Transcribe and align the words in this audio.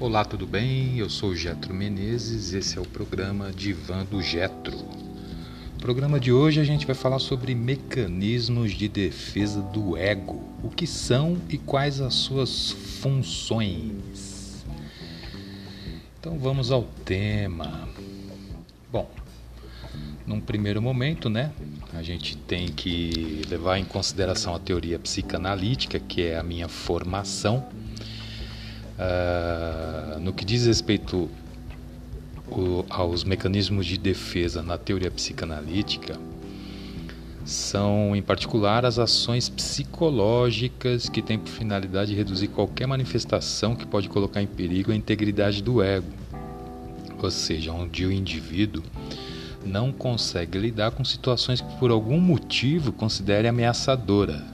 Olá, 0.00 0.24
tudo 0.24 0.46
bem? 0.46 0.96
Eu 0.96 1.10
sou 1.10 1.34
Getro 1.34 1.74
Menezes, 1.74 2.52
esse 2.52 2.78
é 2.78 2.80
o 2.80 2.86
programa 2.86 3.50
Divã 3.50 4.04
do 4.04 4.22
Getro. 4.22 4.76
No 5.74 5.80
programa 5.80 6.20
de 6.20 6.30
hoje 6.30 6.60
a 6.60 6.64
gente 6.64 6.86
vai 6.86 6.94
falar 6.94 7.18
sobre 7.18 7.52
mecanismos 7.52 8.70
de 8.70 8.88
defesa 8.88 9.60
do 9.60 9.96
ego, 9.96 10.40
o 10.62 10.70
que 10.70 10.86
são 10.86 11.36
e 11.48 11.58
quais 11.58 12.00
as 12.00 12.14
suas 12.14 12.70
funções. 12.70 14.64
Então 16.20 16.38
vamos 16.38 16.70
ao 16.70 16.84
tema. 17.04 17.88
Bom, 18.92 19.10
num 20.24 20.40
primeiro 20.40 20.80
momento, 20.80 21.28
né, 21.28 21.50
a 21.92 22.04
gente 22.04 22.36
tem 22.36 22.68
que 22.68 23.42
levar 23.50 23.78
em 23.78 23.84
consideração 23.84 24.54
a 24.54 24.60
teoria 24.60 24.96
psicanalítica, 24.96 25.98
que 25.98 26.22
é 26.22 26.38
a 26.38 26.42
minha 26.44 26.68
formação 26.68 27.66
Uh, 28.98 30.18
no 30.18 30.32
que 30.32 30.44
diz 30.44 30.66
respeito 30.66 31.30
o, 32.50 32.84
aos 32.90 33.22
mecanismos 33.22 33.86
de 33.86 33.96
defesa 33.96 34.62
na 34.62 34.76
teoria 34.76 35.10
psicanalítica, 35.10 36.18
são 37.44 38.14
em 38.14 38.20
particular 38.20 38.84
as 38.84 38.98
ações 38.98 39.48
psicológicas 39.48 41.08
que 41.08 41.22
têm 41.22 41.38
por 41.38 41.48
finalidade 41.48 42.14
reduzir 42.14 42.48
qualquer 42.48 42.86
manifestação 42.86 43.74
que 43.74 43.86
pode 43.86 44.08
colocar 44.08 44.42
em 44.42 44.46
perigo 44.46 44.92
a 44.92 44.96
integridade 44.96 45.62
do 45.62 45.82
ego, 45.82 46.12
ou 47.22 47.30
seja, 47.30 47.72
onde 47.72 48.04
o 48.04 48.12
indivíduo 48.12 48.82
não 49.64 49.92
consegue 49.92 50.58
lidar 50.58 50.90
com 50.90 51.04
situações 51.04 51.60
que 51.60 51.76
por 51.76 51.90
algum 51.90 52.20
motivo 52.20 52.92
considere 52.92 53.48
ameaçadora, 53.48 54.44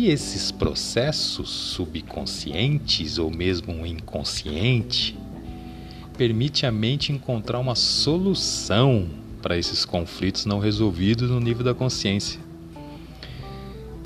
e 0.00 0.08
esses 0.08 0.50
processos 0.50 1.50
subconscientes 1.50 3.18
ou 3.18 3.30
mesmo 3.30 3.84
inconsciente 3.84 5.14
permite 6.16 6.64
à 6.64 6.72
mente 6.72 7.12
encontrar 7.12 7.58
uma 7.58 7.74
solução 7.74 9.06
para 9.42 9.58
esses 9.58 9.84
conflitos 9.84 10.46
não 10.46 10.58
resolvidos 10.58 11.28
no 11.28 11.38
nível 11.38 11.62
da 11.62 11.74
consciência. 11.74 12.40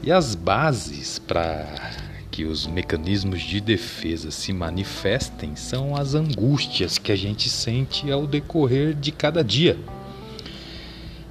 E 0.02 0.10
as 0.10 0.34
bases 0.34 1.20
para 1.20 1.64
que 2.28 2.44
os 2.44 2.66
mecanismos 2.66 3.40
de 3.42 3.60
defesa 3.60 4.32
se 4.32 4.52
manifestem 4.52 5.54
são 5.54 5.94
as 5.94 6.16
angústias 6.16 6.98
que 6.98 7.12
a 7.12 7.16
gente 7.16 7.48
sente 7.48 8.10
ao 8.10 8.26
decorrer 8.26 8.94
de 8.94 9.12
cada 9.12 9.44
dia. 9.44 9.78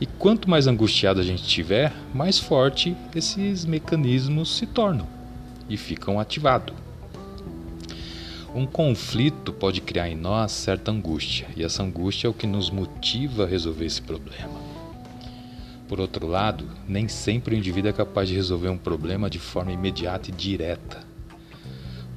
E 0.01 0.05
quanto 0.05 0.49
mais 0.49 0.67
angustiado 0.67 1.19
a 1.19 1.23
gente 1.23 1.43
tiver, 1.43 1.93
mais 2.13 2.39
forte 2.39 2.95
esses 3.15 3.65
mecanismos 3.65 4.57
se 4.57 4.65
tornam 4.65 5.07
e 5.69 5.77
ficam 5.77 6.19
ativados. 6.19 6.75
Um 8.55 8.67
conflito 8.67 9.51
pode 9.51 9.81
criar 9.81 10.09
em 10.09 10.15
nós 10.15 10.51
certa 10.51 10.91
angústia, 10.91 11.47
e 11.55 11.63
essa 11.63 11.81
angústia 11.81 12.27
é 12.27 12.29
o 12.29 12.33
que 12.33 12.45
nos 12.45 12.69
motiva 12.69 13.45
a 13.45 13.47
resolver 13.47 13.85
esse 13.85 14.01
problema. 14.01 14.61
Por 15.87 15.99
outro 15.99 16.27
lado, 16.27 16.65
nem 16.87 17.07
sempre 17.07 17.55
o 17.55 17.57
indivíduo 17.57 17.89
é 17.89 17.93
capaz 17.93 18.29
de 18.29 18.35
resolver 18.35 18.69
um 18.69 18.77
problema 18.77 19.29
de 19.29 19.39
forma 19.39 19.71
imediata 19.71 20.29
e 20.29 20.33
direta, 20.33 21.01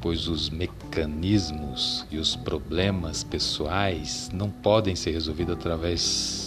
pois 0.00 0.28
os 0.28 0.50
mecanismos 0.50 2.06
e 2.10 2.18
os 2.18 2.36
problemas 2.36 3.24
pessoais 3.24 4.30
não 4.32 4.50
podem 4.50 4.94
ser 4.94 5.12
resolvidos 5.12 5.54
através 5.54 6.45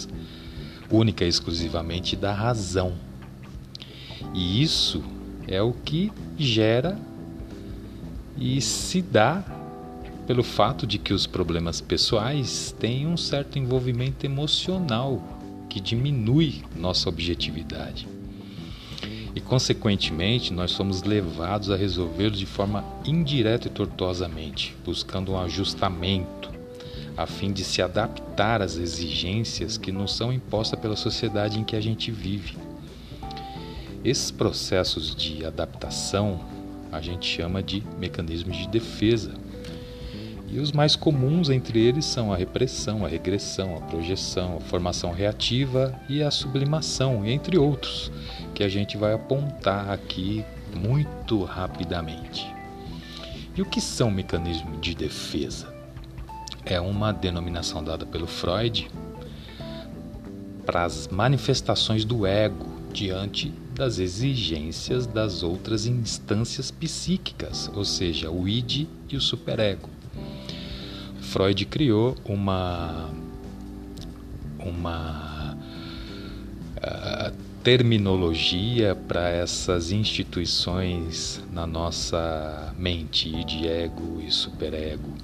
única 0.90 1.24
e 1.24 1.28
exclusivamente 1.28 2.16
da 2.16 2.32
razão. 2.32 2.92
E 4.34 4.62
isso 4.62 5.02
é 5.46 5.62
o 5.62 5.72
que 5.72 6.12
gera 6.38 6.98
e 8.36 8.60
se 8.60 9.02
dá 9.02 9.44
pelo 10.26 10.42
fato 10.42 10.86
de 10.86 10.98
que 10.98 11.12
os 11.12 11.26
problemas 11.26 11.80
pessoais 11.80 12.74
têm 12.78 13.06
um 13.06 13.16
certo 13.16 13.58
envolvimento 13.58 14.24
emocional 14.24 15.22
que 15.68 15.80
diminui 15.80 16.62
nossa 16.76 17.08
objetividade. 17.08 18.06
E, 19.34 19.40
consequentemente, 19.40 20.52
nós 20.52 20.72
somos 20.72 21.02
levados 21.02 21.70
a 21.70 21.76
resolvê-los 21.76 22.38
de 22.38 22.46
forma 22.46 22.84
indireta 23.04 23.68
e 23.68 23.70
tortuosamente, 23.70 24.76
buscando 24.84 25.32
um 25.32 25.38
ajustamento 25.38 26.49
a 27.20 27.26
fim 27.26 27.52
de 27.52 27.62
se 27.62 27.82
adaptar 27.82 28.62
às 28.62 28.76
exigências 28.76 29.76
que 29.76 29.92
nos 29.92 30.16
são 30.16 30.32
impostas 30.32 30.80
pela 30.80 30.96
sociedade 30.96 31.60
em 31.60 31.64
que 31.64 31.76
a 31.76 31.80
gente 31.80 32.10
vive. 32.10 32.56
Esses 34.02 34.30
processos 34.30 35.14
de 35.14 35.44
adaptação 35.44 36.40
a 36.90 36.98
gente 37.02 37.26
chama 37.26 37.62
de 37.62 37.82
mecanismos 37.98 38.56
de 38.56 38.66
defesa. 38.68 39.34
E 40.48 40.58
os 40.60 40.72
mais 40.72 40.96
comuns 40.96 41.50
entre 41.50 41.78
eles 41.78 42.06
são 42.06 42.32
a 42.32 42.36
repressão, 42.36 43.04
a 43.04 43.08
regressão, 43.08 43.76
a 43.76 43.80
projeção, 43.82 44.56
a 44.56 44.60
formação 44.60 45.12
reativa 45.12 45.94
e 46.08 46.22
a 46.22 46.30
sublimação, 46.30 47.26
entre 47.26 47.58
outros, 47.58 48.10
que 48.54 48.64
a 48.64 48.68
gente 48.68 48.96
vai 48.96 49.12
apontar 49.12 49.90
aqui 49.90 50.42
muito 50.74 51.44
rapidamente. 51.44 52.46
E 53.54 53.60
o 53.60 53.66
que 53.66 53.80
são 53.80 54.10
mecanismos 54.10 54.80
de 54.80 54.94
defesa? 54.94 55.79
É 56.64 56.80
uma 56.80 57.12
denominação 57.12 57.82
dada 57.82 58.04
pelo 58.04 58.26
Freud 58.26 58.90
para 60.64 60.84
as 60.84 61.08
manifestações 61.08 62.04
do 62.04 62.26
ego 62.26 62.66
diante 62.92 63.52
das 63.74 63.98
exigências 63.98 65.06
das 65.06 65.42
outras 65.42 65.86
instâncias 65.86 66.70
psíquicas, 66.70 67.70
ou 67.74 67.84
seja, 67.84 68.30
o 68.30 68.46
id 68.46 68.86
e 69.08 69.16
o 69.16 69.20
superego. 69.20 69.88
Freud 71.20 71.64
criou 71.66 72.16
uma 72.24 73.08
uma 74.58 75.56
uh, 76.76 77.32
terminologia 77.62 78.94
para 78.94 79.28
essas 79.28 79.92
instituições 79.92 81.42
na 81.52 81.66
nossa 81.66 82.74
mente, 82.76 83.28
id, 83.28 83.64
ego 83.66 84.20
e 84.20 84.30
superego. 84.30 85.14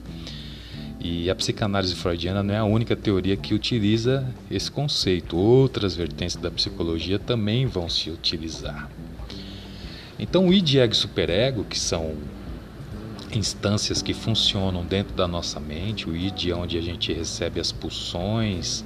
E 1.09 1.31
a 1.31 1.37
psicanálise 1.37 1.95
freudiana 1.95 2.43
não 2.43 2.53
é 2.53 2.59
a 2.59 2.65
única 2.65 2.97
teoria 2.97 3.37
que 3.37 3.55
utiliza 3.55 4.27
esse 4.51 4.69
conceito. 4.69 5.37
Outras 5.37 5.95
vertentes 5.95 6.35
da 6.35 6.51
psicologia 6.51 7.17
também 7.17 7.65
vão 7.65 7.89
se 7.89 8.11
utilizar. 8.11 8.91
Então, 10.19 10.49
o 10.49 10.53
id, 10.53 10.75
ego 10.75 10.93
e 10.93 10.97
superego, 10.97 11.63
que 11.63 11.79
são 11.79 12.17
instâncias 13.33 14.03
que 14.03 14.13
funcionam 14.13 14.85
dentro 14.85 15.15
da 15.15 15.29
nossa 15.29 15.61
mente, 15.61 16.11
o 16.11 16.17
id 16.17 16.49
é 16.49 16.55
onde 16.57 16.77
a 16.77 16.81
gente 16.81 17.13
recebe 17.13 17.61
as 17.61 17.71
pulsões, 17.71 18.85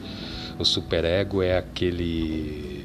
o 0.58 0.64
superego 0.64 1.41
é 1.41 1.56
aquele 1.56 2.79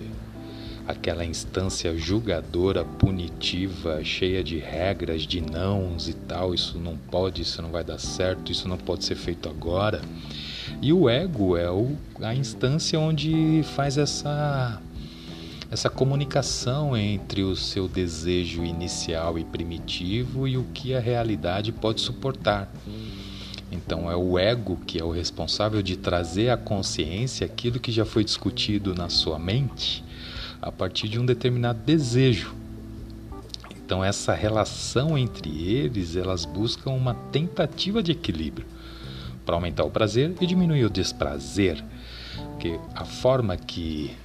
aquela 0.87 1.25
instância 1.25 1.95
julgadora, 1.97 2.85
punitiva, 2.85 4.03
cheia 4.03 4.43
de 4.43 4.57
regras, 4.57 5.23
de 5.23 5.41
nãos 5.41 6.07
e 6.07 6.13
tal, 6.13 6.53
isso 6.53 6.77
não 6.77 6.95
pode, 6.95 7.41
isso 7.41 7.61
não 7.61 7.69
vai 7.69 7.83
dar 7.83 7.97
certo, 7.97 8.51
isso 8.51 8.67
não 8.67 8.77
pode 8.77 9.03
ser 9.03 9.15
feito 9.15 9.49
agora. 9.49 10.01
E 10.81 10.93
o 10.93 11.09
ego 11.09 11.57
é 11.57 11.69
o, 11.69 11.95
a 12.21 12.35
instância 12.35 12.99
onde 12.99 13.63
faz 13.75 13.97
essa 13.97 14.81
essa 15.71 15.89
comunicação 15.89 16.95
entre 16.95 17.41
o 17.41 17.55
seu 17.55 17.87
desejo 17.87 18.63
inicial 18.63 19.37
e 19.37 19.43
primitivo 19.43 20.47
e 20.47 20.57
o 20.57 20.63
que 20.73 20.93
a 20.93 20.99
realidade 20.99 21.71
pode 21.71 22.01
suportar. 22.01 22.71
Então 23.71 24.09
é 24.09 24.15
o 24.15 24.37
ego 24.37 24.77
que 24.85 24.99
é 24.99 25.03
o 25.03 25.09
responsável 25.09 25.81
de 25.81 25.97
trazer 25.97 26.49
à 26.49 26.55
consciência 26.55 27.45
aquilo 27.45 27.79
que 27.79 27.91
já 27.91 28.05
foi 28.05 28.23
discutido 28.23 28.93
na 28.93 29.09
sua 29.09 29.39
mente 29.39 30.04
a 30.65 30.71
partir 30.71 31.07
de 31.07 31.19
um 31.19 31.25
determinado 31.25 31.79
desejo. 31.85 32.55
Então 33.69 34.03
essa 34.03 34.33
relação 34.33 35.15
entre 35.15 35.47
eles, 35.63 36.15
elas 36.15 36.43
buscam 36.43 36.89
uma 36.89 37.13
tentativa 37.31 38.01
de 38.01 38.13
equilíbrio 38.13 38.65
para 39.45 39.53
aumentar 39.53 39.83
o 39.83 39.91
prazer 39.91 40.33
e 40.41 40.47
diminuir 40.47 40.83
o 40.83 40.89
desprazer, 40.89 41.83
porque 42.53 42.79
a 42.95 43.05
forma 43.05 43.55
que 43.55 44.17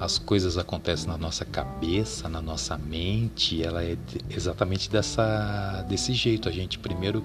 as 0.00 0.18
coisas 0.18 0.56
acontecem 0.56 1.08
na 1.08 1.18
nossa 1.18 1.44
cabeça, 1.44 2.26
na 2.26 2.40
nossa 2.40 2.78
mente, 2.78 3.62
ela 3.62 3.84
é 3.84 3.98
exatamente 4.30 4.90
dessa 4.90 5.84
desse 5.86 6.14
jeito. 6.14 6.48
A 6.48 6.52
gente 6.52 6.78
primeiro 6.78 7.22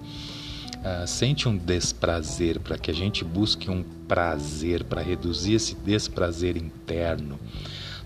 uh, 0.80 1.08
sente 1.08 1.48
um 1.48 1.58
desprazer, 1.58 2.60
para 2.60 2.78
que 2.78 2.92
a 2.92 2.94
gente 2.94 3.24
busque 3.24 3.70
um 3.70 3.84
prazer, 4.08 4.84
para 4.84 5.02
reduzir 5.02 5.54
esse 5.54 5.76
desprazer 5.76 6.58
interno. 6.58 7.40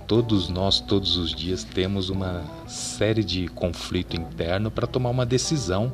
Todos 0.08 0.50
nós, 0.50 0.80
todos 0.80 1.16
os 1.18 1.34
dias, 1.34 1.64
temos 1.64 2.10
uma 2.10 2.44
série 2.68 3.24
de 3.24 3.48
conflito 3.48 4.16
interno 4.16 4.70
para 4.70 4.86
tomar 4.86 5.10
uma 5.10 5.26
decisão, 5.26 5.94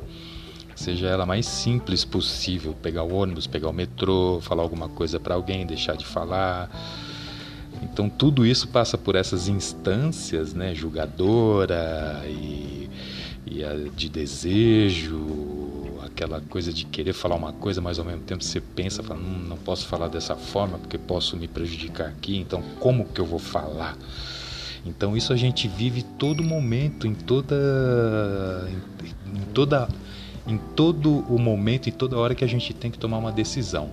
seja 0.74 1.06
ela 1.06 1.24
mais 1.24 1.46
simples 1.46 2.04
possível: 2.04 2.74
pegar 2.82 3.04
o 3.04 3.14
ônibus, 3.14 3.46
pegar 3.46 3.68
o 3.68 3.72
metrô, 3.72 4.40
falar 4.42 4.62
alguma 4.62 4.88
coisa 4.88 5.20
para 5.20 5.34
alguém, 5.34 5.64
deixar 5.64 5.96
de 5.96 6.04
falar. 6.04 6.68
Então 7.82 8.10
tudo 8.10 8.44
isso 8.44 8.68
passa 8.68 8.98
por 8.98 9.14
essas 9.14 9.48
instâncias, 9.48 10.52
né, 10.52 10.74
julgadora 10.74 12.22
e 12.26 12.80
e 13.50 13.90
de 13.96 14.08
desejo, 14.08 15.49
aquela 16.20 16.40
coisa 16.42 16.70
de 16.70 16.84
querer 16.84 17.14
falar 17.14 17.34
uma 17.36 17.52
coisa, 17.52 17.80
mas 17.80 17.98
ao 17.98 18.04
mesmo 18.04 18.20
tempo 18.22 18.44
você 18.44 18.60
pensa, 18.60 19.02
fala, 19.02 19.18
hum, 19.18 19.46
não 19.48 19.56
posso 19.56 19.86
falar 19.86 20.08
dessa 20.08 20.36
forma 20.36 20.76
porque 20.78 20.98
posso 20.98 21.34
me 21.34 21.48
prejudicar 21.48 22.08
aqui, 22.08 22.36
então 22.36 22.62
como 22.78 23.06
que 23.06 23.20
eu 23.20 23.24
vou 23.24 23.38
falar? 23.38 23.96
Então 24.84 25.16
isso 25.16 25.32
a 25.32 25.36
gente 25.36 25.66
vive 25.66 26.02
todo 26.02 26.42
momento, 26.42 27.06
em 27.06 27.14
toda, 27.14 27.56
em, 28.68 29.38
em 29.38 29.44
toda, 29.54 29.88
em 30.46 30.58
todo 30.76 31.20
o 31.20 31.38
momento, 31.38 31.88
em 31.88 31.92
toda 31.92 32.18
hora 32.18 32.34
que 32.34 32.44
a 32.44 32.48
gente 32.48 32.74
tem 32.74 32.90
que 32.90 32.98
tomar 32.98 33.16
uma 33.16 33.32
decisão. 33.32 33.90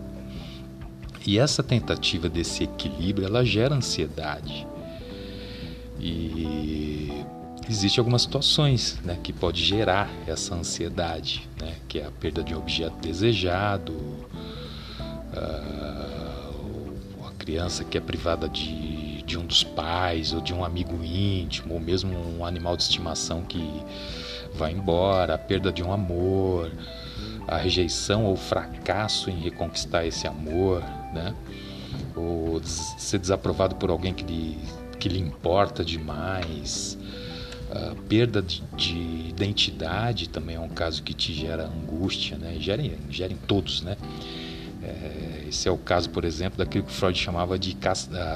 E 1.25 1.39
essa 1.39 1.63
tentativa 1.63 2.27
desse 2.27 2.63
equilíbrio, 2.63 3.25
ela 3.25 3.43
gera 3.43 3.75
ansiedade. 3.75 4.67
E 5.99 7.25
existe 7.69 7.99
algumas 7.99 8.21
situações 8.21 8.99
né, 9.03 9.17
que 9.21 9.33
pode 9.33 9.63
gerar 9.63 10.09
essa 10.25 10.55
ansiedade, 10.55 11.47
né, 11.59 11.75
que 11.87 11.99
é 11.99 12.05
a 12.05 12.11
perda 12.11 12.43
de 12.43 12.55
um 12.55 12.57
objeto 12.57 12.95
desejado, 12.99 13.93
uh, 15.33 15.67
a 17.25 17.31
criança 17.37 17.83
que 17.83 17.97
é 17.97 18.01
privada 18.01 18.47
de, 18.47 19.21
de 19.23 19.37
um 19.37 19.45
dos 19.45 19.63
pais 19.63 20.33
ou 20.33 20.41
de 20.41 20.53
um 20.53 20.63
amigo 20.63 21.03
íntimo, 21.03 21.73
ou 21.73 21.79
mesmo 21.79 22.17
um 22.37 22.45
animal 22.45 22.77
de 22.77 22.83
estimação 22.83 23.43
que 23.43 23.83
vai 24.53 24.71
embora, 24.71 25.35
a 25.35 25.37
perda 25.37 25.71
de 25.71 25.83
um 25.83 25.91
amor, 25.91 26.71
a 27.47 27.57
rejeição 27.57 28.25
ou 28.25 28.35
fracasso 28.35 29.29
em 29.29 29.39
reconquistar 29.39 30.05
esse 30.05 30.27
amor, 30.27 30.81
né? 31.13 31.33
ou 32.15 32.61
ser 32.63 33.19
desaprovado 33.19 33.75
por 33.75 33.89
alguém 33.89 34.13
que 34.13 34.23
lhe, 34.23 34.57
que 34.99 35.07
lhe 35.07 35.19
importa 35.19 35.83
demais, 35.85 36.97
a 37.71 37.95
perda 38.07 38.41
de, 38.41 38.63
de, 38.75 39.29
identidade 39.29 40.29
também 40.29 40.55
é 40.55 40.59
um 40.59 40.69
caso 40.69 41.03
que 41.03 41.13
te 41.13 41.33
gera 41.33 41.65
angústia, 41.65 42.37
né? 42.37 42.57
Gera, 42.59 42.83
gera 43.09 43.33
em 43.33 43.37
todos, 43.37 43.81
né? 43.81 43.97
É, 44.81 45.45
esse 45.49 45.67
é 45.67 45.71
o 45.71 45.77
caso, 45.77 46.09
por 46.09 46.23
exemplo, 46.23 46.57
daquilo 46.57 46.85
que 46.85 46.91
Freud 46.91 47.17
chamava 47.17 47.57
de 47.57 47.75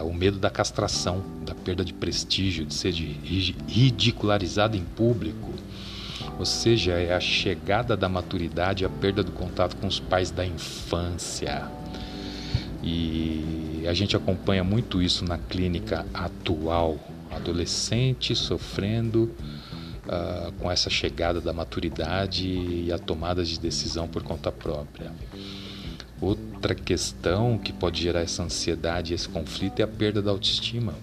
o 0.03 0.13
medo 0.13 0.37
da 0.37 0.49
castração, 0.49 1.23
da 1.45 1.53
perda 1.53 1.83
de 1.83 1.93
prestígio, 1.93 2.65
de 2.65 2.73
ser 2.73 2.91
de, 2.91 3.05
ridicularizado 3.67 4.75
em 4.75 4.83
público. 4.83 5.53
Ou 6.37 6.45
seja, 6.45 6.93
é 6.93 7.13
a 7.13 7.19
chegada 7.19 7.95
da 7.95 8.09
maturidade, 8.09 8.83
a 8.83 8.89
perda 8.89 9.23
do 9.23 9.31
contato 9.31 9.75
com 9.77 9.87
os 9.87 9.99
pais 9.99 10.31
da 10.31 10.45
infância. 10.45 11.69
E 12.83 13.85
a 13.87 13.93
gente 13.93 14.15
acompanha 14.15 14.63
muito 14.63 15.01
isso 15.01 15.23
na 15.23 15.37
clínica 15.37 16.05
atual, 16.13 16.97
adolescente 17.31 18.35
sofrendo 18.35 19.31
uh, 20.05 20.51
com 20.59 20.71
essa 20.71 20.89
chegada 20.89 21.41
da 21.41 21.53
maturidade 21.53 22.47
e 22.47 22.91
a 22.91 22.99
tomada 22.99 23.43
de 23.43 23.59
decisão 23.59 24.07
por 24.07 24.23
conta 24.23 24.51
própria. 24.51 25.11
Outra 26.19 26.75
questão 26.75 27.57
que 27.57 27.73
pode 27.73 28.01
gerar 28.01 28.21
essa 28.21 28.43
ansiedade 28.43 29.11
e 29.11 29.15
esse 29.15 29.27
conflito 29.27 29.79
é 29.79 29.83
a 29.83 29.87
perda 29.87 30.21
da 30.21 30.29
autoestima. 30.29 30.93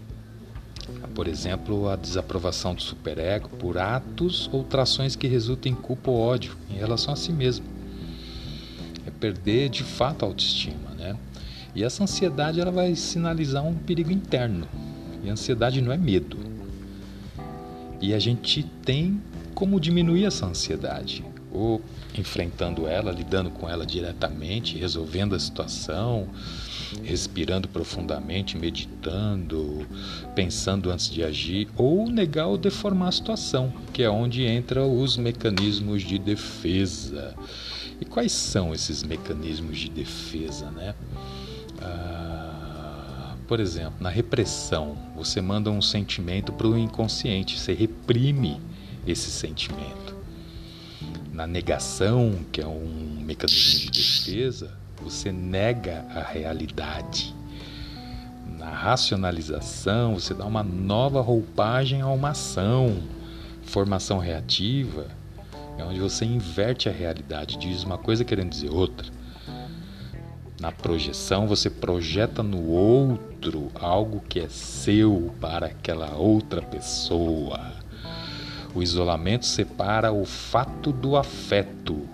Por 1.15 1.27
exemplo, 1.27 1.89
a 1.89 1.97
desaprovação 1.97 2.75
do 2.75 2.81
superego 2.81 3.49
por 3.49 3.77
atos 3.77 4.49
ou 4.53 4.63
trações 4.63 5.17
que 5.17 5.27
resultam 5.27 5.73
em 5.73 5.75
culpa 5.75 6.11
ou 6.11 6.19
ódio 6.19 6.57
em 6.71 6.75
relação 6.75 7.13
a 7.13 7.17
si 7.17 7.33
mesmo. 7.33 7.67
É 9.05 9.11
perder 9.11 9.69
de 9.69 9.83
fato 9.83 10.25
a 10.25 10.29
autoestima, 10.29 10.91
né? 10.97 11.17
E 11.75 11.85
essa 11.85 12.05
ansiedade 12.05 12.61
ela 12.61 12.71
vai 12.71 12.95
sinalizar 12.95 13.65
um 13.65 13.75
perigo 13.75 14.11
interno, 14.11 14.67
e 15.23 15.31
ansiedade 15.31 15.81
não 15.81 15.93
é 15.93 15.97
medo. 15.97 16.37
E 18.01 18.15
a 18.15 18.19
gente 18.19 18.63
tem 18.85 19.21
como 19.55 19.81
diminuir 19.81 20.25
essa 20.25 20.47
ansiedade, 20.47 21.25
ou 21.51 21.83
enfrentando 22.17 22.87
ela, 22.87 23.11
lidando 23.11 23.51
com 23.51 23.69
ela 23.69 23.85
diretamente, 23.85 24.79
resolvendo 24.79 25.35
a 25.35 25.39
situação, 25.39 26.29
respirando 27.03 27.69
profundamente, 27.69 28.57
meditando, 28.57 29.87
pensando 30.35 30.91
antes 30.91 31.11
de 31.11 31.23
agir, 31.23 31.69
ou 31.77 32.09
negar 32.09 32.47
ou 32.47 32.57
deformar 32.57 33.09
a 33.09 33.13
situação, 33.13 33.73
que 33.93 34.03
é 34.03 34.11
onde 34.11 34.47
entram 34.47 35.01
os 35.01 35.17
mecanismos 35.17 36.03
de 36.03 36.19
defesa. 36.19 37.35
E 38.01 38.05
quais 38.05 38.33
são 38.33 38.73
esses 38.73 39.03
mecanismos 39.03 39.79
de 39.79 39.89
defesa, 39.89 40.71
né? 40.71 40.95
Ah, 41.81 42.08
por 43.49 43.61
exemplo, 43.61 43.95
na 43.99 44.11
repressão, 44.11 44.95
você 45.17 45.41
manda 45.41 45.71
um 45.71 45.81
sentimento 45.81 46.53
para 46.53 46.67
o 46.67 46.77
inconsciente, 46.77 47.59
você 47.59 47.73
reprime 47.73 48.61
esse 49.07 49.31
sentimento. 49.31 50.15
Na 51.33 51.47
negação, 51.47 52.41
que 52.53 52.61
é 52.61 52.67
um 52.67 53.23
mecanismo 53.25 53.91
de 53.91 54.03
defesa, 54.03 54.77
você 55.03 55.33
nega 55.33 56.05
a 56.15 56.21
realidade. 56.21 57.35
Na 58.59 58.71
racionalização, 58.71 60.19
você 60.19 60.35
dá 60.35 60.45
uma 60.45 60.63
nova 60.63 61.23
roupagem 61.23 62.03
a 62.03 62.09
uma 62.09 62.31
ação. 62.31 63.03
Formação 63.63 64.19
reativa 64.19 65.07
é 65.79 65.85
onde 65.85 66.01
você 66.01 66.27
inverte 66.27 66.87
a 66.87 66.93
realidade, 66.93 67.57
diz 67.57 67.83
uma 67.83 67.97
coisa 67.97 68.27
querendo 68.27 68.51
dizer 68.51 68.71
outra. 68.71 69.18
Na 70.61 70.73
projeção, 70.73 71.47
você 71.47 71.71
projeta 71.71 72.43
no 72.43 72.67
outro 72.67 73.71
algo 73.75 74.21
que 74.29 74.41
é 74.41 74.49
seu 74.49 75.33
para 75.41 75.67
aquela 75.67 76.17
outra 76.17 76.61
pessoa. 76.61 77.75
O 78.75 78.83
isolamento 78.83 79.47
separa 79.47 80.13
o 80.13 80.25
fato 80.25 80.93
do 80.93 81.17
afeto. 81.17 82.09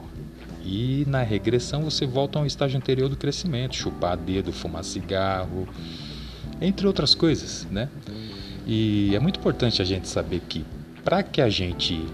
E 0.62 1.05
na 1.06 1.23
regressão 1.23 1.82
você 1.82 2.06
volta 2.06 2.38
ao 2.38 2.46
estágio 2.46 2.76
anterior 2.76 3.08
do 3.08 3.17
crescimento, 3.17 3.76
chupar 3.76 4.17
dedo, 4.17 4.52
fumar 4.52 4.85
cigarro, 4.85 5.67
entre 6.61 6.87
outras 6.87 7.14
coisas, 7.14 7.67
né? 7.70 7.88
E 8.67 9.14
é 9.14 9.19
muito 9.20 9.38
importante 9.38 9.81
a 9.81 9.85
gente 9.85 10.08
saber 10.08 10.40
que 10.40 10.64
para 11.02 11.23
que 11.23 11.40
a 11.40 11.49
gente 11.49 12.06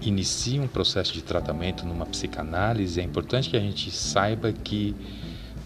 inicie 0.00 0.58
um 0.58 0.66
processo 0.66 1.12
de 1.12 1.22
tratamento 1.22 1.84
numa 1.84 2.06
psicanálise, 2.06 3.00
é 3.00 3.04
importante 3.04 3.50
que 3.50 3.56
a 3.56 3.60
gente 3.60 3.90
saiba 3.90 4.52
que 4.52 4.96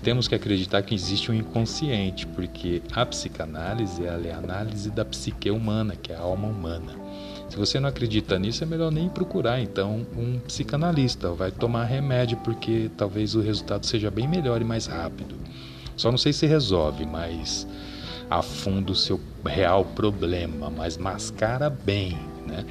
temos 0.05 0.29
que 0.29 0.35
acreditar 0.35 0.83
que 0.83 0.95
existe 0.95 1.33
um 1.33 1.35
inconsciente, 1.35 2.27
porque 2.27 2.83
a 2.93 3.07
psicanálise 3.07 4.05
é 4.05 4.11
a 4.11 4.37
análise 4.37 4.91
da 4.91 5.03
psique 5.03 5.51
humana, 5.51 5.97
que 5.97 6.13
é 6.13 6.15
a 6.15 6.21
alma 6.21 6.47
humana. 6.47 6.93
Se 7.49 7.57
você 7.57 7.81
não 7.81 7.89
acredita 7.89 8.39
nisso, 8.39 8.63
é 8.63 8.67
melhor 8.67 8.93
nem 8.93 9.09
procurar 9.09 9.61
então 9.61 10.07
um 10.15 10.39
psicanalista, 10.41 11.31
vai 11.31 11.51
tomar 11.51 11.85
remédio 11.85 12.37
porque 12.39 12.91
talvez 12.97 13.35
o 13.35 13.41
resultado 13.41 13.87
seja 13.87 14.11
bem 14.11 14.29
melhor 14.29 14.61
e 14.61 14.65
mais 14.65 14.87
rápido. 14.87 15.37
Só 15.97 16.11
não 16.11 16.19
sei 16.19 16.35
se 16.35 16.45
resolve, 16.47 17.07
mas 17.07 17.67
afunda 18.29 18.93
o 18.93 18.97
seu 18.97 19.19
real 19.45 19.87
problema, 19.87 20.69
mas 20.69 20.99
mascara 20.99 21.71
bem, 21.71 22.19
né? 22.47 22.67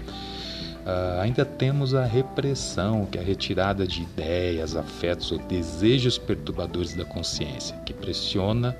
Uh, 0.83 1.21
ainda 1.21 1.45
temos 1.45 1.95
a 1.95 2.03
repressão, 2.03 3.05
que 3.05 3.17
é 3.17 3.21
a 3.21 3.23
retirada 3.23 3.87
de 3.87 4.01
ideias, 4.01 4.75
afetos 4.75 5.31
ou 5.31 5.37
desejos 5.37 6.17
perturbadores 6.17 6.93
da 6.93 7.05
consciência, 7.05 7.77
que 7.85 7.93
pressiona 7.93 8.75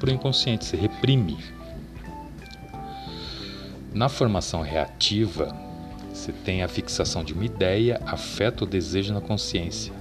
para 0.00 0.08
o 0.08 0.12
inconsciente, 0.12 0.64
se 0.64 0.74
reprime. 0.74 1.36
Na 3.92 4.08
formação 4.08 4.62
reativa, 4.62 5.54
você 6.14 6.32
tem 6.32 6.62
a 6.62 6.68
fixação 6.68 7.22
de 7.22 7.34
uma 7.34 7.44
ideia, 7.44 8.00
afeto 8.06 8.62
ou 8.62 8.66
desejo 8.66 9.12
na 9.12 9.20
consciência, 9.20 9.92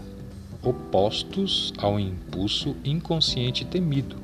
opostos 0.64 1.74
ao 1.78 2.00
impulso 2.00 2.74
inconsciente 2.86 3.66
temido. 3.66 4.16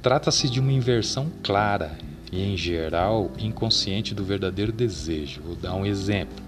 Trata-se 0.00 0.48
de 0.48 0.60
uma 0.60 0.72
inversão 0.72 1.32
clara 1.42 1.98
e, 2.32 2.42
em 2.42 2.56
geral, 2.56 3.30
inconsciente 3.38 4.14
do 4.14 4.24
verdadeiro 4.24 4.72
desejo. 4.72 5.42
Vou 5.42 5.54
dar 5.54 5.74
um 5.74 5.84
exemplo. 5.84 6.42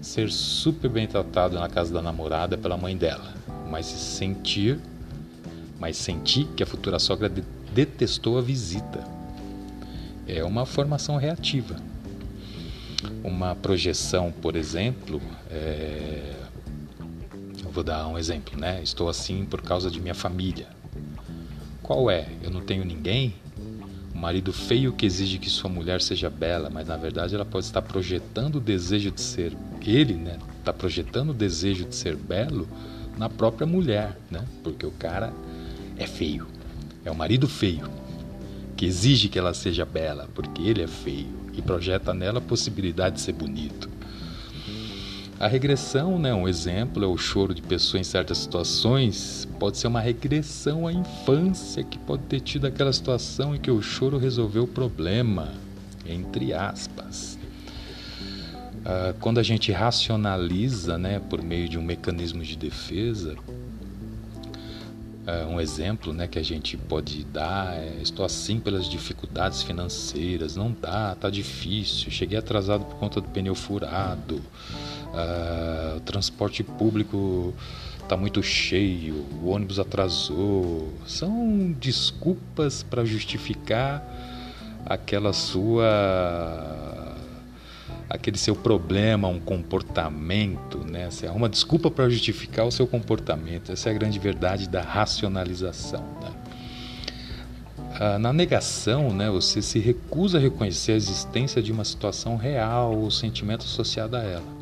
Ser 0.00 0.30
super 0.30 0.88
bem 0.88 1.08
tratado 1.08 1.58
na 1.58 1.68
casa 1.68 1.92
da 1.92 2.00
namorada 2.00 2.56
pela 2.56 2.76
mãe 2.76 2.96
dela, 2.96 3.34
mas 3.68 3.86
sentir, 3.86 4.78
mas 5.80 5.96
sentir 5.96 6.46
que 6.56 6.62
a 6.62 6.66
futura 6.66 7.00
sogra 7.00 7.28
detestou 7.74 8.38
a 8.38 8.40
visita. 8.40 9.04
É 10.28 10.44
uma 10.44 10.64
formação 10.64 11.16
reativa. 11.16 11.76
Uma 13.24 13.56
projeção, 13.56 14.30
por 14.30 14.54
exemplo, 14.54 15.20
é... 15.50 16.32
vou 17.72 17.82
dar 17.82 18.06
um 18.06 18.16
exemplo, 18.16 18.58
né? 18.58 18.80
Estou 18.82 19.08
assim 19.08 19.44
por 19.44 19.60
causa 19.60 19.90
de 19.90 20.00
minha 20.00 20.14
família. 20.14 20.68
Qual 21.82 22.08
é? 22.08 22.28
Eu 22.42 22.50
não 22.50 22.60
tenho 22.60 22.84
ninguém? 22.84 23.34
O 24.16 24.18
marido 24.18 24.50
feio 24.50 24.94
que 24.94 25.04
exige 25.04 25.36
que 25.36 25.50
sua 25.50 25.68
mulher 25.68 26.00
seja 26.00 26.30
bela, 26.30 26.70
mas 26.70 26.88
na 26.88 26.96
verdade 26.96 27.34
ela 27.34 27.44
pode 27.44 27.66
estar 27.66 27.82
projetando 27.82 28.56
o 28.56 28.60
desejo 28.60 29.10
de 29.10 29.20
ser 29.20 29.54
ele, 29.86 30.14
né? 30.14 30.38
Está 30.58 30.72
projetando 30.72 31.30
o 31.30 31.34
desejo 31.34 31.84
de 31.84 31.94
ser 31.94 32.16
belo 32.16 32.66
na 33.18 33.28
própria 33.28 33.66
mulher, 33.66 34.16
né? 34.30 34.42
Porque 34.64 34.86
o 34.86 34.90
cara 34.90 35.34
é 35.98 36.06
feio, 36.06 36.46
é 37.04 37.10
o 37.10 37.14
marido 37.14 37.46
feio. 37.46 37.90
que 38.74 38.86
exige 38.86 39.28
que 39.28 39.38
ela 39.38 39.54
seja 39.54 39.84
bela, 39.84 40.28
porque 40.34 40.62
ele 40.62 40.82
é 40.82 40.86
feio, 40.86 41.28
e 41.52 41.62
projeta 41.62 42.12
nela 42.12 42.38
a 42.38 42.42
possibilidade 42.42 43.16
de 43.16 43.20
ser 43.22 43.32
bonito. 43.32 43.88
A 45.38 45.46
regressão, 45.46 46.18
né, 46.18 46.32
um 46.32 46.48
exemplo, 46.48 47.04
é 47.04 47.06
o 47.06 47.18
choro 47.18 47.54
de 47.54 47.60
pessoa 47.60 48.00
em 48.00 48.04
certas 48.04 48.38
situações, 48.38 49.46
pode 49.60 49.76
ser 49.76 49.86
uma 49.86 50.00
regressão 50.00 50.86
à 50.86 50.92
infância, 50.92 51.84
que 51.84 51.98
pode 51.98 52.22
ter 52.22 52.40
tido 52.40 52.66
aquela 52.66 52.90
situação 52.90 53.54
em 53.54 53.58
que 53.58 53.70
o 53.70 53.82
choro 53.82 54.16
resolveu 54.16 54.64
o 54.64 54.68
problema, 54.68 55.52
entre 56.06 56.54
aspas. 56.54 57.38
Ah, 58.82 59.14
quando 59.20 59.38
a 59.38 59.42
gente 59.42 59.70
racionaliza, 59.72 60.96
né, 60.96 61.18
por 61.18 61.42
meio 61.42 61.68
de 61.68 61.76
um 61.76 61.82
mecanismo 61.82 62.42
de 62.42 62.56
defesa, 62.56 63.36
ah, 65.26 65.46
um 65.50 65.60
exemplo 65.60 66.14
né, 66.14 66.28
que 66.28 66.38
a 66.38 66.42
gente 66.42 66.76
pode 66.76 67.24
dar 67.24 67.74
é: 67.74 67.98
estou 68.00 68.24
assim 68.24 68.60
pelas 68.60 68.88
dificuldades 68.88 69.62
financeiras, 69.62 70.54
não 70.54 70.74
dá, 70.80 71.14
tá 71.14 71.28
difícil, 71.28 72.10
cheguei 72.10 72.38
atrasado 72.38 72.84
por 72.84 72.94
conta 72.94 73.20
do 73.20 73.28
pneu 73.28 73.54
furado, 73.54 74.40
o 75.96 76.00
transporte 76.00 76.62
público 76.62 77.54
está 78.06 78.16
muito 78.16 78.42
cheio, 78.42 79.26
o 79.42 79.48
ônibus 79.48 79.78
atrasou. 79.78 80.92
São 81.06 81.74
desculpas 81.78 82.82
para 82.82 83.04
justificar 83.04 84.02
aquela 84.84 85.32
sua 85.32 87.14
aquele 88.08 88.38
seu 88.38 88.54
problema, 88.54 89.26
um 89.26 89.40
comportamento, 89.40 90.78
né? 90.78 91.10
Você 91.10 91.26
arruma 91.26 91.48
desculpa 91.48 91.90
para 91.90 92.08
justificar 92.08 92.64
o 92.64 92.70
seu 92.70 92.86
comportamento. 92.86 93.72
Essa 93.72 93.88
é 93.88 93.92
a 93.92 93.94
grande 93.94 94.18
verdade 94.20 94.68
da 94.68 94.80
racionalização. 94.80 96.04
Né? 96.22 96.30
Ah, 97.98 98.18
na 98.18 98.32
negação, 98.32 99.12
né, 99.12 99.28
você 99.28 99.60
se 99.60 99.80
recusa 99.80 100.38
a 100.38 100.40
reconhecer 100.40 100.92
a 100.92 100.96
existência 100.96 101.60
de 101.60 101.72
uma 101.72 101.84
situação 101.84 102.36
real 102.36 102.94
ou 102.94 103.10
sentimento 103.10 103.64
associado 103.64 104.16
a 104.16 104.22
ela 104.22 104.55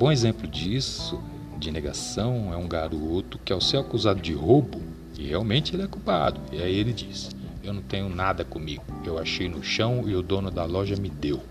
bom 0.00 0.10
exemplo 0.10 0.48
disso, 0.48 1.22
de 1.58 1.70
negação, 1.70 2.54
é 2.54 2.56
um 2.56 2.66
garoto 2.66 3.38
que, 3.44 3.52
ao 3.52 3.60
ser 3.60 3.76
acusado 3.76 4.18
de 4.18 4.32
roubo, 4.32 4.80
e 5.18 5.26
realmente 5.26 5.76
ele 5.76 5.82
é 5.82 5.86
culpado, 5.86 6.40
e 6.50 6.62
aí 6.62 6.74
ele 6.74 6.94
diz: 6.94 7.28
Eu 7.62 7.74
não 7.74 7.82
tenho 7.82 8.08
nada 8.08 8.42
comigo, 8.42 8.82
eu 9.04 9.18
achei 9.18 9.46
no 9.46 9.62
chão 9.62 10.04
e 10.08 10.14
o 10.14 10.22
dono 10.22 10.50
da 10.50 10.64
loja 10.64 10.96
me 10.96 11.10
deu. 11.10 11.42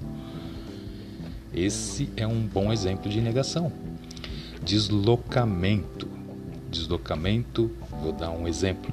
Esse 1.53 2.10
é 2.18 2.25
um 2.25 2.41
bom 2.41 2.74
exemplo 2.74 3.08
de 3.08 3.22
negação. 3.22 3.72
Deslocamento. 4.63 6.08
Deslocamento, 6.72 7.70
vou 8.01 8.12
dar 8.12 8.32
um 8.32 8.48
exemplo. 8.48 8.91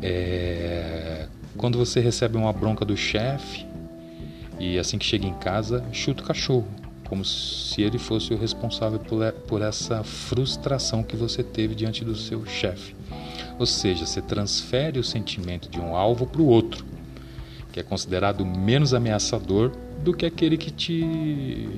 É... 0.00 1.28
Quando 1.58 1.76
você 1.76 2.00
recebe 2.00 2.38
uma 2.38 2.52
bronca 2.52 2.82
do 2.82 2.96
chefe 2.96 3.66
e 4.58 4.78
assim 4.78 4.96
que 4.96 5.04
chega 5.04 5.26
em 5.26 5.34
casa, 5.34 5.84
chuta 5.92 6.22
o 6.22 6.26
cachorro 6.26 6.83
como 7.08 7.24
se 7.24 7.82
ele 7.82 7.98
fosse 7.98 8.32
o 8.32 8.36
responsável 8.36 8.98
por, 9.46 9.62
essa 9.62 10.02
frustração 10.02 11.02
que 11.02 11.16
você 11.16 11.42
teve 11.42 11.74
diante 11.74 12.04
do 12.04 12.16
seu 12.16 12.44
chefe. 12.46 12.94
Ou 13.58 13.66
seja, 13.66 14.06
você 14.06 14.20
transfere 14.20 14.98
o 14.98 15.04
sentimento 15.04 15.68
de 15.68 15.78
um 15.78 15.94
alvo 15.94 16.26
para 16.26 16.40
o 16.40 16.46
outro, 16.46 16.84
que 17.72 17.78
é 17.78 17.82
considerado 17.82 18.44
menos 18.44 18.94
ameaçador 18.94 19.72
do 20.02 20.14
que 20.14 20.26
aquele 20.26 20.56
que 20.56 20.70
te 20.70 21.68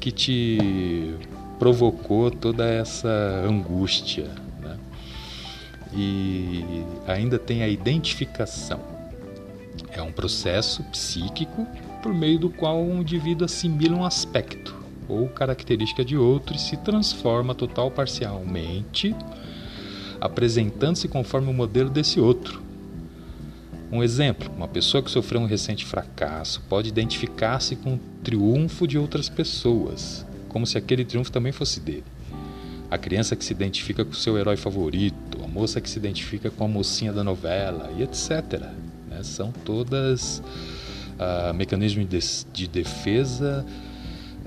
que 0.00 0.12
te 0.12 1.14
provocou 1.58 2.30
toda 2.30 2.66
essa 2.66 3.08
angústia. 3.48 4.30
Né? 4.60 4.78
E 5.94 6.84
ainda 7.06 7.38
tem 7.38 7.62
a 7.62 7.68
identificação. 7.68 8.80
É 9.90 10.02
um 10.02 10.12
processo 10.12 10.82
psíquico 10.84 11.66
por 12.04 12.12
meio 12.12 12.38
do 12.38 12.50
qual 12.50 12.82
um 12.82 13.00
indivíduo 13.00 13.46
assimila 13.46 13.96
um 13.96 14.04
aspecto 14.04 14.76
ou 15.08 15.26
característica 15.26 16.04
de 16.04 16.18
outro 16.18 16.54
e 16.54 16.58
se 16.58 16.76
transforma 16.76 17.54
total 17.54 17.86
ou 17.86 17.90
parcialmente, 17.90 19.16
apresentando-se 20.20 21.08
conforme 21.08 21.48
o 21.48 21.54
modelo 21.54 21.88
desse 21.88 22.20
outro. 22.20 22.62
Um 23.90 24.02
exemplo: 24.02 24.52
uma 24.54 24.68
pessoa 24.68 25.02
que 25.02 25.10
sofreu 25.10 25.40
um 25.40 25.46
recente 25.46 25.86
fracasso 25.86 26.60
pode 26.68 26.90
identificar-se 26.90 27.74
com 27.74 27.94
o 27.94 28.00
triunfo 28.22 28.86
de 28.86 28.98
outras 28.98 29.30
pessoas, 29.30 30.26
como 30.50 30.66
se 30.66 30.76
aquele 30.76 31.06
triunfo 31.06 31.32
também 31.32 31.52
fosse 31.52 31.80
dele. 31.80 32.04
A 32.90 32.98
criança 32.98 33.34
que 33.34 33.42
se 33.42 33.54
identifica 33.54 34.04
com 34.04 34.12
seu 34.12 34.36
herói 34.36 34.58
favorito, 34.58 35.42
a 35.42 35.48
moça 35.48 35.80
que 35.80 35.88
se 35.88 35.98
identifica 35.98 36.50
com 36.50 36.66
a 36.66 36.68
mocinha 36.68 37.14
da 37.14 37.24
novela 37.24 37.90
e 37.98 38.02
etc. 38.02 38.60
Né? 39.08 39.22
São 39.22 39.50
todas 39.50 40.42
uh, 41.18 41.54
mecanismo 41.54 42.04
de, 42.04 42.18
de 42.52 42.68
defesa 42.68 43.64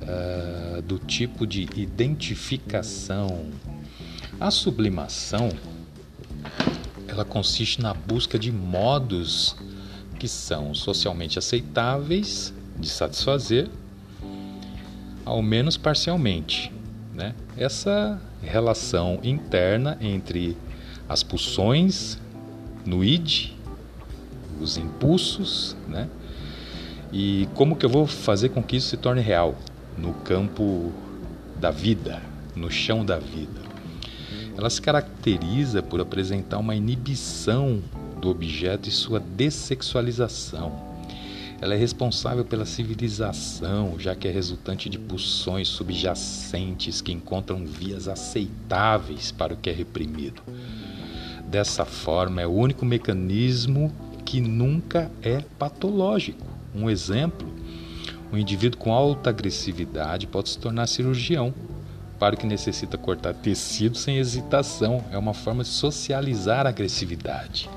uh, 0.02 0.82
do 0.82 1.00
tipo 1.00 1.46
de 1.46 1.68
identificação. 1.76 3.48
A 4.40 4.52
sublimação 4.52 5.50
ela 7.08 7.26
consiste 7.26 7.82
na 7.82 7.94
busca 7.94 8.38
de 8.38 8.52
modos 8.52 9.56
que 10.20 10.28
são 10.28 10.74
socialmente 10.74 11.40
aceitáveis 11.40 12.54
de 12.78 12.90
satisfazer, 12.90 13.70
ao 15.26 15.42
menos 15.42 15.78
parcialmente. 15.78 16.72
Né? 17.14 17.34
Essa 17.56 18.22
relação 18.42 19.20
interna 19.24 19.98
entre 20.00 20.56
as 21.10 21.24
pulsões 21.24 22.20
no 22.86 23.04
id, 23.04 23.52
os 24.60 24.78
impulsos, 24.78 25.76
né? 25.88 26.10
E 27.12 27.48
como 27.54 27.76
que 27.76 27.86
eu 27.86 27.90
vou 27.90 28.06
fazer 28.06 28.50
com 28.50 28.62
que 28.62 28.76
isso 28.76 28.90
se 28.90 28.98
torne 28.98 29.22
real 29.22 29.56
no 29.98 30.14
campo 30.14 30.92
da 31.60 31.72
vida, 31.72 32.22
no 32.56 32.70
chão 32.70 33.06
da 33.06 33.18
vida? 33.18 33.62
Ela 34.58 34.70
se 34.70 34.82
caracteriza 34.82 35.82
por 35.82 36.02
apresentar 36.02 36.58
uma 36.58 36.76
inibição 36.76 37.82
do 38.20 38.30
objeto 38.30 38.90
e 38.90 38.92
sua 38.92 39.20
dessexualização. 39.20 40.88
Ela 41.62 41.74
é 41.74 41.78
responsável 41.78 42.44
pela 42.44 42.66
civilização, 42.66 43.96
já 44.00 44.16
que 44.16 44.28
é 44.28 44.32
resultante 44.32 44.90
de 44.90 45.00
pulsões 45.00 45.68
subjacentes 45.68 47.02
que 47.02 47.12
encontram 47.12 47.66
vias 47.66 48.08
aceitáveis 48.08 49.32
para 49.32 49.54
o 49.54 49.58
que 49.58 49.70
é 49.70 49.74
reprimido. 49.74 50.42
Dessa 51.48 51.86
forma, 51.86 52.42
é 52.42 52.48
o 52.48 52.52
único 52.52 52.86
mecanismo 52.86 53.92
que 54.26 54.42
nunca 54.42 55.10
é 55.22 55.42
patológico. 55.58 56.57
Um 56.78 56.90
exemplo: 56.90 57.48
um 58.32 58.38
indivíduo 58.38 58.80
com 58.80 58.94
alta 58.94 59.30
agressividade 59.30 60.28
pode 60.28 60.50
se 60.50 60.60
tornar 60.60 60.88
cirurgião, 60.88 61.54
para 62.20 62.36
que 62.36 62.46
necessita 62.46 62.98
cortar 62.98 63.34
tecido 63.34 63.98
sem 63.98 64.18
hesitação. 64.18 65.04
É 65.12 65.18
uma 65.18 65.34
forma 65.34 65.64
de 65.64 65.70
socializar 65.70 66.66
a 66.66 66.70
agressividade. 66.70 67.70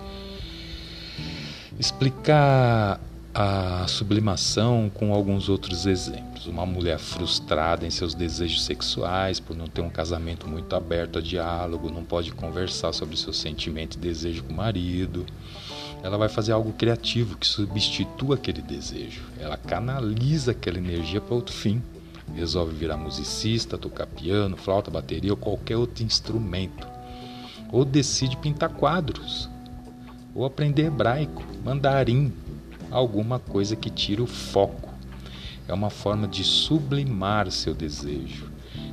Explicar 1.78 3.00
a 3.32 3.86
sublimação 3.86 4.90
com 4.92 5.14
alguns 5.14 5.48
outros 5.48 5.86
exemplos. 5.86 6.46
Uma 6.46 6.66
mulher 6.66 6.98
frustrada 6.98 7.86
em 7.86 7.90
seus 7.90 8.12
desejos 8.12 8.64
sexuais 8.64 9.38
por 9.38 9.56
não 9.56 9.66
ter 9.66 9.80
um 9.80 9.88
casamento 9.88 10.48
muito 10.48 10.74
aberto 10.74 11.18
a 11.18 11.22
diálogo, 11.22 11.90
não 11.90 12.04
pode 12.04 12.32
conversar 12.32 12.92
sobre 12.92 13.16
seus 13.16 13.38
sentimentos 13.38 13.96
e 13.96 14.00
desejo 14.00 14.42
com 14.44 14.52
o 14.52 14.56
marido 14.56 15.24
ela 16.02 16.16
vai 16.16 16.28
fazer 16.28 16.52
algo 16.52 16.72
criativo 16.72 17.36
que 17.36 17.46
substitua 17.46 18.36
aquele 18.36 18.62
desejo. 18.62 19.22
Ela 19.38 19.56
canaliza 19.56 20.52
aquela 20.52 20.78
energia 20.78 21.20
para 21.20 21.34
outro 21.34 21.54
fim. 21.54 21.82
Resolve 22.34 22.74
virar 22.74 22.96
musicista, 22.96 23.76
tocar 23.76 24.06
piano, 24.06 24.56
flauta, 24.56 24.90
bateria 24.90 25.32
ou 25.32 25.36
qualquer 25.36 25.76
outro 25.76 26.02
instrumento. 26.04 26.86
Ou 27.70 27.84
decide 27.84 28.36
pintar 28.36 28.70
quadros. 28.70 29.48
Ou 30.34 30.44
aprender 30.44 30.86
hebraico, 30.86 31.42
mandarim, 31.64 32.32
alguma 32.90 33.38
coisa 33.38 33.76
que 33.76 33.90
tire 33.90 34.22
o 34.22 34.26
foco. 34.26 34.88
É 35.68 35.74
uma 35.74 35.90
forma 35.90 36.26
de 36.26 36.42
sublimar 36.42 37.50
seu 37.50 37.74
desejo. 37.74 38.49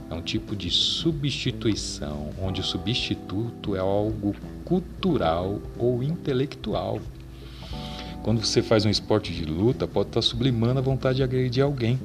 É 0.10 0.14
um 0.14 0.22
tipo 0.22 0.56
de 0.56 0.70
substituição, 0.70 2.30
onde 2.42 2.62
o 2.62 2.64
substituto 2.64 3.76
é 3.76 3.80
algo 3.80 4.36
cultural 4.64 5.60
ou 5.78 6.02
intelectual. 6.02 7.00
Quando 8.24 8.44
você 8.44 8.62
faz 8.62 8.86
um 8.86 8.90
esporte 8.90 9.34
de 9.34 9.46
luta, 9.46 9.88
pode 9.88 10.10
estar 10.10 10.22
sublimando 10.22 10.80
a 10.80 10.82
vontade 10.82 11.18
de 11.18 11.24
agredir 11.24 11.64
alguém 11.64 12.00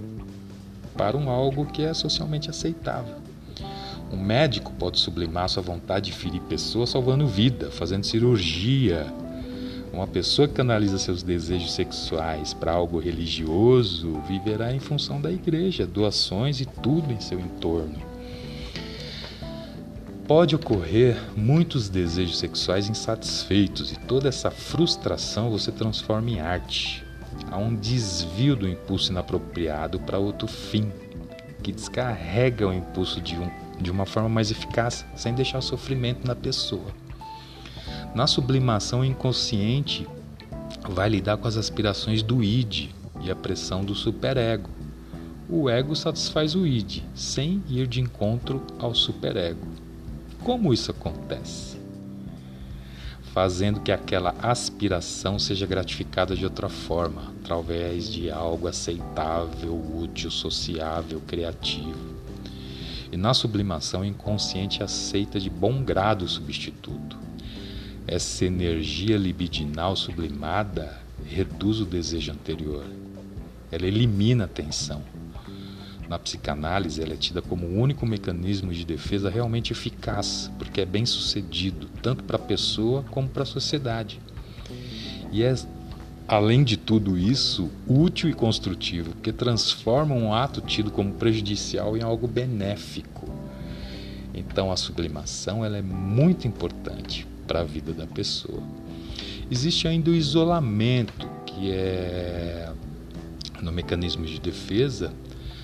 para 0.97 1.17
um 1.17 1.31
algo 1.31 1.67
que 1.67 1.83
é 1.83 1.95
socialmente 1.95 2.51
aceitável. 2.51 3.17
Um 4.13 4.23
médico 4.23 4.73
pode 4.75 4.99
sublimar 4.99 5.49
sua 5.49 5.63
vontade 5.63 6.11
de 6.11 6.13
ferir 6.13 6.41
pessoas 6.43 6.91
salvando 6.91 7.27
vida, 7.27 7.71
fazendo 7.71 8.05
cirurgia. 8.05 9.07
Uma 9.93 10.07
pessoa 10.07 10.49
que 10.49 10.55
canaliza 10.55 10.99
seus 10.99 11.23
desejos 11.23 11.75
sexuais 11.75 12.55
para 12.55 12.73
algo 12.73 12.99
religioso 12.99 14.23
viverá 14.27 14.73
em 14.73 14.81
função 14.81 15.21
da 15.21 15.31
igreja, 15.31 15.87
doações 15.87 16.63
e 16.63 16.65
tudo 16.65 17.13
em 17.13 17.21
seu 17.21 17.39
entorno. 17.39 18.01
Pode 20.27 20.57
ocorrer 20.57 21.21
muitos 21.37 21.91
desejos 21.91 22.39
sexuais 22.39 22.89
insatisfeitos 22.89 23.93
e 23.93 23.99
toda 23.99 24.31
essa 24.31 24.51
frustração 24.51 25.51
você 25.51 25.71
transforma 25.71 26.31
em 26.31 26.41
arte. 26.41 27.05
Há 27.51 27.59
um 27.59 27.75
desvio 27.75 28.57
do 28.57 28.67
impulso 28.67 29.13
inapropriado 29.13 30.01
para 30.01 30.19
outro 30.19 30.49
fim, 30.49 30.91
que 31.63 31.71
descarrega 31.71 32.67
o 32.67 32.73
impulso 32.73 33.21
de, 33.21 33.37
um, 33.37 33.51
de 33.79 33.91
uma 33.91 34.07
forma 34.07 34.29
mais 34.31 34.51
eficaz, 34.51 35.05
sem 35.15 35.35
deixar 35.35 35.61
sofrimento 35.61 36.27
na 36.27 36.35
pessoa. 36.35 37.02
Na 38.15 38.27
sublimação 38.27 39.03
inconsciente, 39.03 40.07
vai 40.87 41.09
lidar 41.09 41.39
com 41.39 41.49
as 41.49 41.57
aspirações 41.57 42.23
do 42.23 42.45
id 42.45 42.91
e 43.23 43.31
a 43.31 43.35
pressão 43.35 43.83
do 43.83 43.95
superego. 43.95 44.69
O 45.49 45.71
ego 45.71 45.97
satisfaz 45.97 46.55
o 46.55 46.67
id, 46.67 47.03
sem 47.15 47.63
ir 47.71 47.87
de 47.87 48.03
encontro 48.03 48.63
ao 48.79 48.95
superego. 48.95 49.67
Como 50.45 50.75
isso 50.75 50.91
acontece? 50.91 51.79
Fazendo 53.33 53.81
que 53.81 53.91
aquela 53.91 54.35
aspiração 54.43 55.39
seja 55.39 55.67
gratificada 55.67 56.37
de 56.37 56.45
outra 56.45 56.69
forma, 56.69 57.33
através 57.41 58.13
de 58.13 58.31
algo 58.31 58.69
aceitável, 58.69 59.75
útil, 59.99 60.31
sociável, 60.31 61.19
criativo. 61.27 62.13
E 63.11 63.17
na 63.17 63.33
sublimação, 63.33 64.03
o 64.03 64.05
inconsciente 64.05 64.83
aceita 64.83 65.41
de 65.41 65.49
bom 65.49 65.83
grado 65.83 66.27
o 66.27 66.29
substituto 66.29 67.23
essa 68.07 68.45
energia 68.45 69.17
libidinal 69.17 69.95
sublimada 69.95 71.01
reduz 71.25 71.81
o 71.81 71.85
desejo 71.85 72.33
anterior. 72.33 72.85
Ela 73.71 73.87
elimina 73.87 74.45
a 74.45 74.49
tensão. 74.49 75.03
Na 76.09 76.19
psicanálise, 76.19 77.01
ela 77.01 77.15
é 77.15 77.17
tida 77.17 77.41
como 77.41 77.67
o 77.67 77.81
único 77.81 78.05
mecanismo 78.05 78.73
de 78.73 78.85
defesa 78.85 79.31
realmente 79.31 79.73
eficaz, 79.73 80.51
porque 80.59 80.81
é 80.81 80.85
bem 80.85 81.07
sucedido, 81.07 81.89
tanto 82.03 82.25
para 82.25 82.37
a 82.37 82.41
pessoa 82.41 83.03
como 83.05 83.29
para 83.29 83.45
a 83.45 83.47
sociedade. 83.47 84.21
E 85.31 85.43
é, 85.43 85.55
além 86.29 86.65
de 86.65 86.77
tudo 86.77 87.17
isso, 87.17 87.71
útil 87.87 88.29
e 88.29 88.35
construtivo, 88.35 89.13
porque 89.13 89.33
transforma 89.33 90.15
um 90.15 90.35
ato 90.35 90.61
tido 90.61 90.91
como 90.91 91.15
prejudicial 91.15 91.97
em 91.97 92.03
algo 92.03 92.27
benéfico. 92.27 93.33
Então, 94.35 94.73
a 94.73 94.77
sublimação 94.77 95.65
ela 95.65 95.79
é 95.79 95.83
muito 95.83 96.47
importante 96.47 97.32
para 97.53 97.61
a 97.61 97.65
vida 97.65 97.93
da 97.93 98.07
pessoa. 98.07 98.63
Existe 99.51 99.87
ainda 99.87 100.11
o 100.11 100.15
isolamento, 100.15 101.29
que 101.45 101.71
é 101.71 102.73
no 103.61 103.71
mecanismo 103.71 104.25
de 104.25 104.41
defesa, 104.41 105.13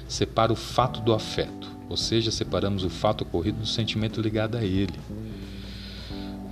separa 0.06 0.52
o 0.52 0.56
fato 0.56 1.00
do 1.00 1.14
afeto, 1.14 1.66
ou 1.88 1.96
seja, 1.96 2.30
separamos 2.30 2.84
o 2.84 2.90
fato 2.90 3.22
ocorrido 3.22 3.60
do 3.60 3.66
sentimento 3.66 4.20
ligado 4.20 4.58
a 4.58 4.62
ele. 4.62 5.00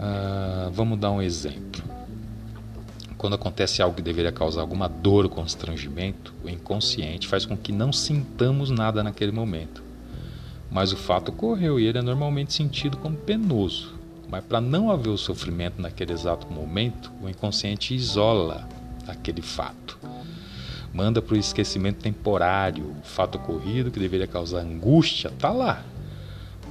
Ah, 0.01 0.71
vamos 0.73 0.99
dar 0.99 1.11
um 1.11 1.21
exemplo. 1.21 1.85
Quando 3.19 3.35
acontece 3.35 3.83
algo 3.83 3.97
que 3.97 4.03
deveria 4.03 4.33
causar 4.33 4.63
alguma 4.63 4.89
dor 4.89 5.27
ou 5.27 5.31
constrangimento, 5.31 6.33
o 6.43 6.49
inconsciente 6.49 7.29
faz 7.29 7.45
com 7.45 7.59
que 7.59 7.73
não 7.73 7.93
sintamos 7.93 8.71
nada 8.71 9.03
naquele 9.03 9.33
momento. 9.33 9.83
Mas 10.71 10.93
o 10.93 10.97
fato 10.97 11.29
ocorreu 11.29 11.79
e 11.79 11.85
ele 11.85 11.99
é 11.99 12.03
normalmente 12.03 12.55
sentido 12.55 12.97
como 12.97 13.17
penoso. 13.17 13.96
Mas 14.29 14.45
para 14.45 14.61
não 14.61 14.91
haver 14.91 15.11
o 15.11 15.19
sofrimento 15.19 15.81
naquele 15.81 16.13
exato 16.13 16.53
momento, 16.53 17.13
o 17.23 17.29
inconsciente 17.29 17.95
isola 17.95 18.69
aquele 19.07 19.43
fato. 19.43 19.99
Manda 20.93 21.21
para 21.21 21.35
o 21.35 21.39
esquecimento 21.39 22.03
temporário. 22.03 22.85
O 23.03 23.05
fato 23.05 23.37
ocorrido 23.37 23.91
que 23.91 24.01
deveria 24.01 24.27
causar 24.27 24.61
angústia 24.61 25.29
está 25.29 25.51
lá. 25.51 25.85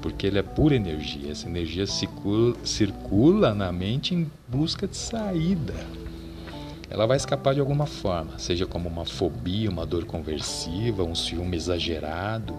Porque 0.02 0.28
ele 0.28 0.40
é 0.40 0.44
pura 0.44 0.76
energia. 0.76 1.32
Essa 1.32 1.48
energia 1.48 1.86
circula, 1.86 3.54
na 3.54 3.72
mente 3.72 4.14
em 4.14 4.30
busca 4.48 4.88
de 4.88 4.98
saída. 4.98 5.74
Ela 6.90 7.06
vai 7.06 7.18
escapar 7.18 7.54
de 7.54 7.60
alguma 7.60 7.88
forma, 7.88 8.38
seja 8.38 8.66
como 8.66 8.88
uma 8.88 9.06
fobia, 9.06 9.70
uma 9.70 9.86
dor 9.86 10.06
conversiva, 10.06 11.04
um 11.04 11.16
ciúme 11.16 11.58
exagerado. 11.58 12.56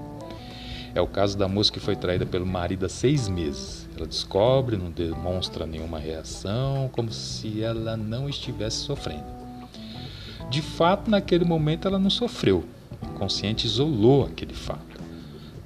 É 0.97 1.01
o 1.03 1.07
caso 1.07 1.37
da 1.37 1.47
moça 1.47 1.71
que 1.71 1.79
foi 1.79 1.95
traída 1.95 2.25
pelo 2.25 2.47
marido 2.47 2.87
há 2.87 2.89
seis 2.89 3.29
meses 3.29 3.87
ela 3.95 4.07
descobre, 4.07 4.79
não 4.79 4.91
demonstra 4.91 5.67
nenhuma 5.67 5.99
reação, 5.99 6.89
como 6.91 7.13
se 7.13 7.63
ela 7.63 7.99
não 7.99 8.31
estivesse 8.31 8.79
sofrendo. 8.79 9.25
De 10.49 10.63
fato, 10.63 11.11
naquele 11.11 11.45
momento 11.45 11.87
ela 11.87 11.99
não 11.99 12.09
sofreu. 12.09 12.65
O 13.03 13.15
inconsciente 13.15 13.67
isolou 13.67 14.25
aquele 14.25 14.55
fato. 14.55 15.01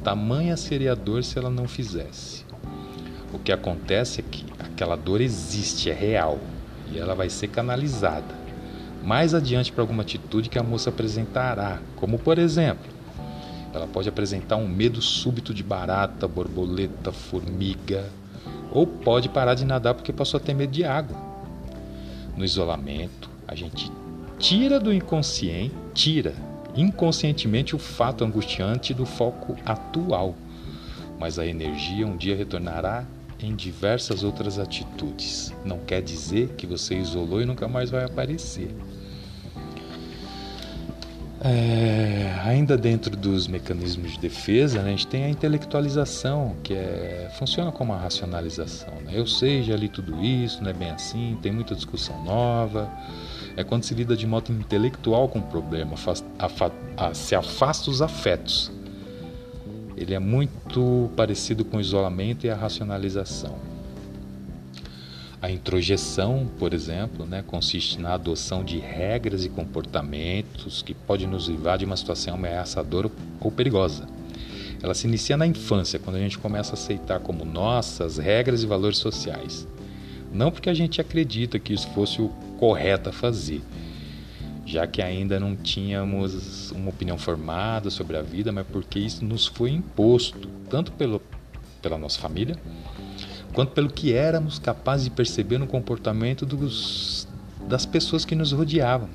Tamanha 0.02 0.56
seria 0.56 0.92
a 0.92 0.96
dor 0.96 1.22
se 1.22 1.38
ela 1.38 1.50
não 1.50 1.68
fizesse. 1.68 2.44
O 3.32 3.38
que 3.38 3.52
acontece 3.52 4.20
é 4.20 4.24
que 4.28 4.44
aquela 4.58 4.96
dor 4.96 5.20
existe, 5.20 5.90
é 5.90 5.94
real, 5.94 6.40
e 6.92 6.98
ela 6.98 7.14
vai 7.14 7.30
ser 7.30 7.48
canalizada 7.48 8.40
mais 9.02 9.34
adiante 9.34 9.72
para 9.72 9.82
alguma 9.82 10.02
atitude 10.02 10.48
que 10.48 10.58
a 10.58 10.62
moça 10.62 10.90
apresentará, 10.90 11.78
como 11.96 12.18
por 12.18 12.38
exemplo, 12.38 12.89
ela 13.72 13.86
pode 13.86 14.08
apresentar 14.08 14.56
um 14.56 14.68
medo 14.68 15.00
súbito 15.00 15.54
de 15.54 15.62
barata, 15.62 16.26
borboleta, 16.26 17.12
formiga, 17.12 18.08
ou 18.72 18.86
pode 18.86 19.28
parar 19.28 19.54
de 19.54 19.64
nadar 19.64 19.94
porque 19.94 20.12
passou 20.12 20.38
a 20.38 20.40
ter 20.40 20.54
medo 20.54 20.72
de 20.72 20.84
água. 20.84 21.16
No 22.36 22.44
isolamento, 22.44 23.30
a 23.46 23.54
gente 23.54 23.90
tira 24.38 24.80
do 24.80 24.92
inconsciente, 24.92 25.74
tira 25.94 26.34
inconscientemente 26.74 27.74
o 27.74 27.78
fato 27.78 28.24
angustiante 28.24 28.94
do 28.94 29.04
foco 29.04 29.56
atual, 29.66 30.34
mas 31.18 31.38
a 31.38 31.46
energia 31.46 32.06
um 32.06 32.16
dia 32.16 32.36
retornará 32.36 33.04
em 33.38 33.54
diversas 33.54 34.22
outras 34.22 34.58
atitudes. 34.58 35.52
Não 35.64 35.78
quer 35.78 36.02
dizer 36.02 36.48
que 36.56 36.66
você 36.66 36.96
isolou 36.96 37.40
e 37.42 37.46
nunca 37.46 37.66
mais 37.66 37.90
vai 37.90 38.04
aparecer. 38.04 38.74
É, 41.42 42.38
ainda 42.44 42.76
dentro 42.76 43.16
dos 43.16 43.48
mecanismos 43.48 44.12
de 44.12 44.18
defesa, 44.18 44.82
né, 44.82 44.88
a 44.88 44.90
gente 44.90 45.06
tem 45.06 45.24
a 45.24 45.28
intelectualização, 45.30 46.54
que 46.62 46.74
é, 46.74 47.30
funciona 47.38 47.72
como 47.72 47.94
a 47.94 47.96
racionalização. 47.96 48.92
Né? 49.06 49.12
Eu 49.14 49.26
sei, 49.26 49.62
já 49.62 49.74
li 49.74 49.88
tudo 49.88 50.22
isso, 50.22 50.62
não 50.62 50.68
é 50.70 50.74
bem 50.74 50.90
assim, 50.90 51.38
tem 51.40 51.50
muita 51.50 51.74
discussão 51.74 52.22
nova. 52.24 52.90
É 53.56 53.64
quando 53.64 53.84
se 53.84 53.94
lida 53.94 54.14
de 54.14 54.26
modo 54.26 54.52
intelectual 54.52 55.28
com 55.28 55.38
o 55.38 55.42
problema, 55.42 55.94
se 57.14 57.34
afasta 57.34 57.90
os 57.90 58.02
afetos. 58.02 58.70
Ele 59.96 60.14
é 60.14 60.18
muito 60.18 61.10
parecido 61.16 61.64
com 61.64 61.78
o 61.78 61.80
isolamento 61.80 62.46
e 62.46 62.50
a 62.50 62.54
racionalização. 62.54 63.69
A 65.42 65.50
introjeção, 65.50 66.46
por 66.58 66.74
exemplo, 66.74 67.24
né, 67.24 67.42
consiste 67.46 67.98
na 67.98 68.12
adoção 68.12 68.62
de 68.62 68.78
regras 68.78 69.42
e 69.42 69.48
comportamentos 69.48 70.82
que 70.82 70.92
podem 70.92 71.26
nos 71.26 71.48
livrar 71.48 71.78
de 71.78 71.86
uma 71.86 71.96
situação 71.96 72.34
ameaçadora 72.34 73.10
ou 73.40 73.50
perigosa. 73.50 74.06
Ela 74.82 74.92
se 74.92 75.06
inicia 75.06 75.38
na 75.38 75.46
infância, 75.46 75.98
quando 75.98 76.16
a 76.16 76.20
gente 76.20 76.38
começa 76.38 76.72
a 76.72 76.74
aceitar 76.74 77.20
como 77.20 77.46
nossas 77.46 78.18
regras 78.18 78.62
e 78.62 78.66
valores 78.66 78.98
sociais. 78.98 79.66
Não 80.30 80.50
porque 80.50 80.68
a 80.68 80.74
gente 80.74 81.00
acredita 81.00 81.58
que 81.58 81.72
isso 81.72 81.88
fosse 81.88 82.20
o 82.20 82.28
correto 82.58 83.08
a 83.08 83.12
fazer, 83.12 83.62
já 84.66 84.86
que 84.86 85.00
ainda 85.00 85.40
não 85.40 85.56
tínhamos 85.56 86.70
uma 86.70 86.90
opinião 86.90 87.16
formada 87.16 87.88
sobre 87.88 88.18
a 88.18 88.22
vida, 88.22 88.52
mas 88.52 88.66
porque 88.66 88.98
isso 88.98 89.24
nos 89.24 89.46
foi 89.46 89.70
imposto, 89.70 90.48
tanto 90.68 90.92
pelo, 90.92 91.20
pela 91.80 91.96
nossa 91.96 92.20
família, 92.20 92.56
quanto 93.52 93.72
pelo 93.72 93.90
que 93.90 94.12
éramos 94.12 94.58
capazes 94.58 95.04
de 95.04 95.10
perceber 95.10 95.58
no 95.58 95.66
comportamento 95.66 96.46
dos, 96.46 97.28
das 97.68 97.84
pessoas 97.84 98.24
que 98.24 98.34
nos 98.34 98.52
rodeavam. 98.52 99.08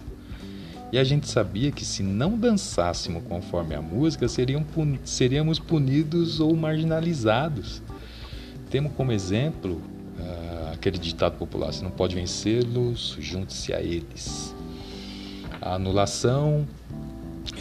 E 0.92 0.98
a 0.98 1.04
gente 1.04 1.28
sabia 1.28 1.72
que 1.72 1.84
se 1.84 2.04
não 2.04 2.38
dançássemos 2.38 3.24
conforme 3.28 3.76
a 3.76 3.82
música, 3.82 4.28
seríamos 4.28 5.60
punidos 5.60 6.40
ou 6.40 6.56
marginalizados. 6.56 7.82
Temos 8.70 8.94
como 8.94 9.12
exemplo 9.12 9.74
uh, 9.74 10.74
aquele 10.74 10.98
ditado 10.98 11.38
popular: 11.38 11.74
se 11.74 11.84
não 11.84 11.92
pode 11.92 12.16
vencê-los, 12.16 13.18
junte-se 13.20 13.74
a 13.74 13.82
eles. 13.82 14.56
A 15.62 15.76
anulação 15.76 16.66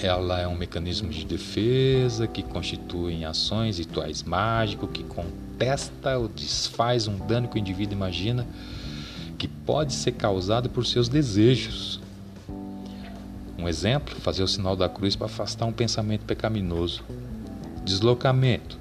ela 0.03 0.41
é 0.41 0.47
um 0.47 0.57
mecanismo 0.57 1.09
de 1.09 1.25
defesa 1.25 2.27
que 2.27 2.43
constitui 2.43 3.25
ações 3.25 3.79
rituais 3.79 4.23
mágicos 4.23 4.91
que 4.93 5.03
contesta 5.55 6.19
ou 6.19 6.27
desfaz 6.27 7.07
um 7.07 7.17
dano 7.17 7.49
que 7.49 7.57
o 7.57 7.59
indivíduo 7.59 7.95
imagina 7.95 8.45
que 9.39 9.47
pode 9.47 9.93
ser 9.93 10.13
causado 10.13 10.69
por 10.69 10.85
seus 10.85 11.09
desejos. 11.09 12.01
Um 13.57 13.69
exemplo, 13.69 14.15
fazer 14.17 14.43
o 14.43 14.49
sinal 14.49 14.75
da 14.75 14.89
cruz 14.89 15.15
para 15.15 15.27
afastar 15.27 15.65
um 15.65 15.73
pensamento 15.73 16.25
pecaminoso. 16.25 17.05
Deslocamento. 17.85 18.77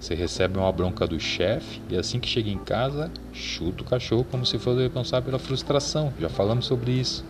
Você 0.00 0.14
recebe 0.14 0.58
uma 0.58 0.70
bronca 0.72 1.06
do 1.06 1.18
chefe 1.18 1.80
e 1.90 1.96
assim 1.96 2.18
que 2.18 2.28
chega 2.28 2.50
em 2.50 2.58
casa, 2.58 3.10
chuta 3.32 3.82
o 3.82 3.86
cachorro 3.86 4.24
como 4.30 4.46
se 4.46 4.58
fosse 4.58 4.80
responsável 4.80 5.26
pela 5.26 5.38
frustração. 5.38 6.12
Já 6.18 6.28
falamos 6.28 6.66
sobre 6.66 6.92
isso. 6.92 7.24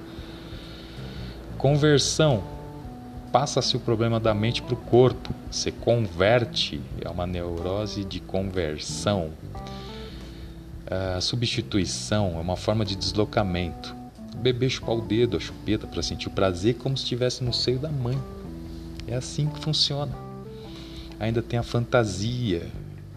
Conversão 1.59 2.45
passa-se 3.37 3.77
o 3.77 3.81
problema 3.81 4.19
da 4.19 4.33
mente 4.33 4.63
para 4.63 4.73
o 4.73 4.79
corpo, 4.79 5.35
se 5.51 5.71
converte, 5.71 6.81
é 7.05 7.07
uma 7.11 7.27
neurose 7.27 8.03
de 8.03 8.19
conversão. 8.19 9.31
A 10.91 11.21
substituição 11.21 12.39
é 12.39 12.41
uma 12.41 12.57
forma 12.57 12.83
de 12.83 12.97
deslocamento. 12.97 13.95
O 14.35 14.39
bebê 14.39 14.71
chupar 14.71 14.97
o 14.97 15.03
dedo, 15.03 15.37
a 15.37 15.41
chupeta, 15.41 15.87
para 15.87 16.03
sentir 16.03 16.29
o 16.29 16.31
prazer 16.31 16.77
como 16.77 16.97
se 16.97 17.03
estivesse 17.03 17.45
no 17.45 17.53
seio 17.53 17.79
da 17.79 17.91
mãe. 17.91 18.19
É 19.07 19.17
assim 19.17 19.51
que 19.51 19.61
funciona. 19.61 20.17
Ainda 21.21 21.43
tem 21.43 21.59
a 21.59 21.63
fantasia, 21.63 22.67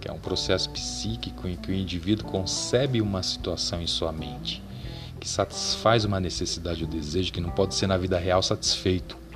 que 0.01 0.09
é 0.09 0.11
um 0.11 0.19
processo 0.19 0.69
psíquico 0.71 1.47
em 1.47 1.55
que 1.55 1.71
o 1.71 1.73
indivíduo 1.73 2.25
concebe 2.25 2.99
uma 2.99 3.23
situação 3.23 3.81
em 3.81 3.87
sua 3.87 4.11
mente, 4.11 4.61
que 5.17 5.29
satisfaz 5.29 6.03
uma 6.03 6.19
necessidade 6.19 6.83
ou 6.83 6.89
desejo 6.89 7.31
que 7.31 7.39
não 7.39 7.51
pode 7.51 7.73
ser 7.73 7.87
na 7.87 7.95
vida 7.95 8.19
real 8.19 8.43
satisfeito. 8.43 9.28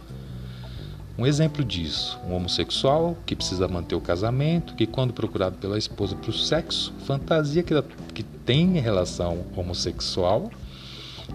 Um 1.15 1.27
exemplo 1.27 1.63
disso, 1.63 2.19
um 2.27 2.33
homossexual 2.33 3.15
que 3.23 3.35
precisa 3.35 3.67
manter 3.67 3.93
o 3.93 4.01
casamento, 4.01 4.73
que 4.73 4.87
quando 4.87 5.13
procurado 5.13 5.57
pela 5.57 5.77
esposa 5.77 6.15
para 6.15 6.31
o 6.31 6.33
sexo, 6.33 6.91
fantasia 7.05 7.61
que, 7.61 7.79
que 8.13 8.23
tem 8.23 8.79
relação 8.79 9.45
homossexual 9.55 10.49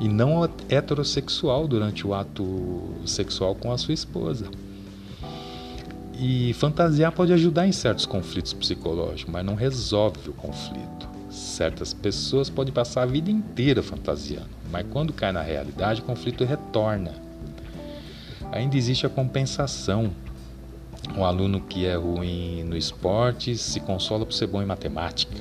e 0.00 0.08
não 0.08 0.48
heterossexual 0.68 1.68
durante 1.68 2.04
o 2.04 2.12
ato 2.12 2.92
sexual 3.06 3.54
com 3.54 3.70
a 3.70 3.78
sua 3.78 3.94
esposa. 3.94 4.46
E 6.18 6.52
fantasiar 6.54 7.12
pode 7.12 7.32
ajudar 7.32 7.68
em 7.68 7.72
certos 7.72 8.04
conflitos 8.04 8.52
psicológicos, 8.52 9.32
mas 9.32 9.46
não 9.46 9.54
resolve 9.54 10.28
o 10.28 10.32
conflito. 10.32 11.08
Certas 11.30 11.94
pessoas 11.94 12.50
podem 12.50 12.74
passar 12.74 13.02
a 13.02 13.06
vida 13.06 13.30
inteira 13.30 13.80
fantasiando, 13.80 14.48
mas 14.72 14.84
quando 14.90 15.12
cai 15.12 15.30
na 15.30 15.42
realidade, 15.42 16.00
o 16.00 16.04
conflito 16.04 16.44
retorna. 16.44 17.27
Ainda 18.52 18.76
existe 18.76 19.06
a 19.06 19.10
compensação. 19.10 20.10
Um 21.16 21.24
aluno 21.24 21.60
que 21.60 21.86
é 21.86 21.96
ruim 21.96 22.64
no 22.64 22.76
esporte 22.76 23.56
se 23.56 23.80
consola 23.80 24.24
por 24.24 24.32
ser 24.32 24.46
bom 24.46 24.62
em 24.62 24.66
matemática. 24.66 25.34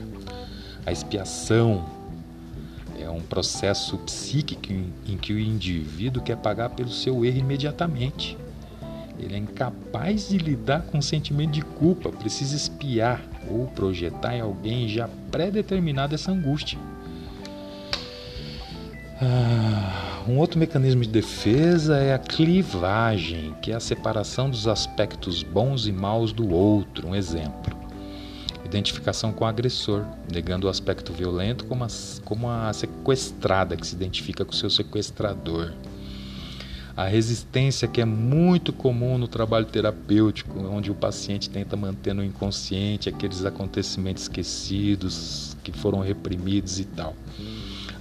A 0.86 0.91
expiação 0.91 1.86
é 3.00 3.10
um 3.10 3.22
processo 3.22 3.98
psíquico 4.00 4.74
em 5.08 5.17
que 5.17 5.34
o 5.34 5.39
indivíduo 5.39 6.22
quer 6.22 6.38
pagar 6.38 6.70
pelo 6.70 6.89
seu 6.89 7.24
erro 7.24 7.38
imediatamente. 7.38 8.38
Ele 9.20 9.36
é 9.36 9.38
incapaz 9.38 10.30
de 10.30 10.38
lidar 10.38 10.84
com 10.84 11.00
o 11.00 11.04
sentimento 11.04 11.52
de 11.52 11.62
culpa, 11.62 12.12
precisa 12.12 12.56
espiar 12.56 13.22
ou 13.50 13.67
projetar 13.67 14.36
em 14.36 14.41
alguém 14.41 14.88
já 14.88 15.10
pré-determinada 15.32 16.15
essa 16.15 16.32
angústia. 16.32 16.78
Ah, 19.20 20.07
um 20.28 20.38
outro 20.38 20.60
mecanismo 20.60 21.04
de 21.04 21.10
defesa 21.10 21.98
é 21.98 22.13
a 22.13 22.20
clivagem, 22.20 23.56
que 23.62 23.72
é 23.72 23.76
a 23.76 23.80
separação 23.80 24.50
dos 24.50 24.68
aspectos 24.68 25.42
bons 25.42 25.88
e 25.88 25.92
maus 25.92 26.34
do 26.34 26.54
outro. 26.54 27.08
Um 27.08 27.16
exemplo: 27.16 27.76
identificação 28.66 29.32
com 29.32 29.46
o 29.46 29.48
agressor, 29.48 30.04
negando 30.32 30.68
o 30.68 30.70
aspecto 30.70 31.13
violento 31.13 31.66
como 31.66 31.84
a, 31.84 31.88
como 32.26 32.50
a 32.50 32.74
sequestrada 32.74 33.78
que 33.78 33.88
se 33.88 33.96
identifica 33.96 34.44
com 34.44 34.52
seu 34.52 34.70
sequestrador 34.70 35.72
a 36.98 37.06
resistência 37.06 37.88
que 37.88 38.02
é 38.02 38.06
muito 38.06 38.74
comum 38.74 39.20
no 39.20 39.28
trabalho 39.28 39.68
terapêutico, 39.68 40.60
onde 40.60 40.90
o 40.90 40.96
paciente 40.96 41.48
tenta 41.48 41.78
manter 41.78 42.12
no 42.12 42.24
inconsciente 42.24 43.08
aqueles 43.08 43.46
acontecimentos 43.46 44.24
esquecidos, 44.24 45.56
que 45.63 45.72
foram 45.72 46.00
reprimidos 46.00 46.80
e 46.80 46.86
tal. 46.86 47.16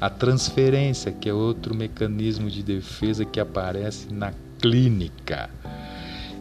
A 0.01 0.11
transferência, 0.11 1.11
que 1.11 1.29
é 1.29 1.33
outro 1.33 1.75
mecanismo 1.75 2.51
de 2.51 2.63
defesa 2.63 3.25
que 3.25 3.41
aparece 3.41 4.13
na 4.13 4.33
clínica. 4.61 5.49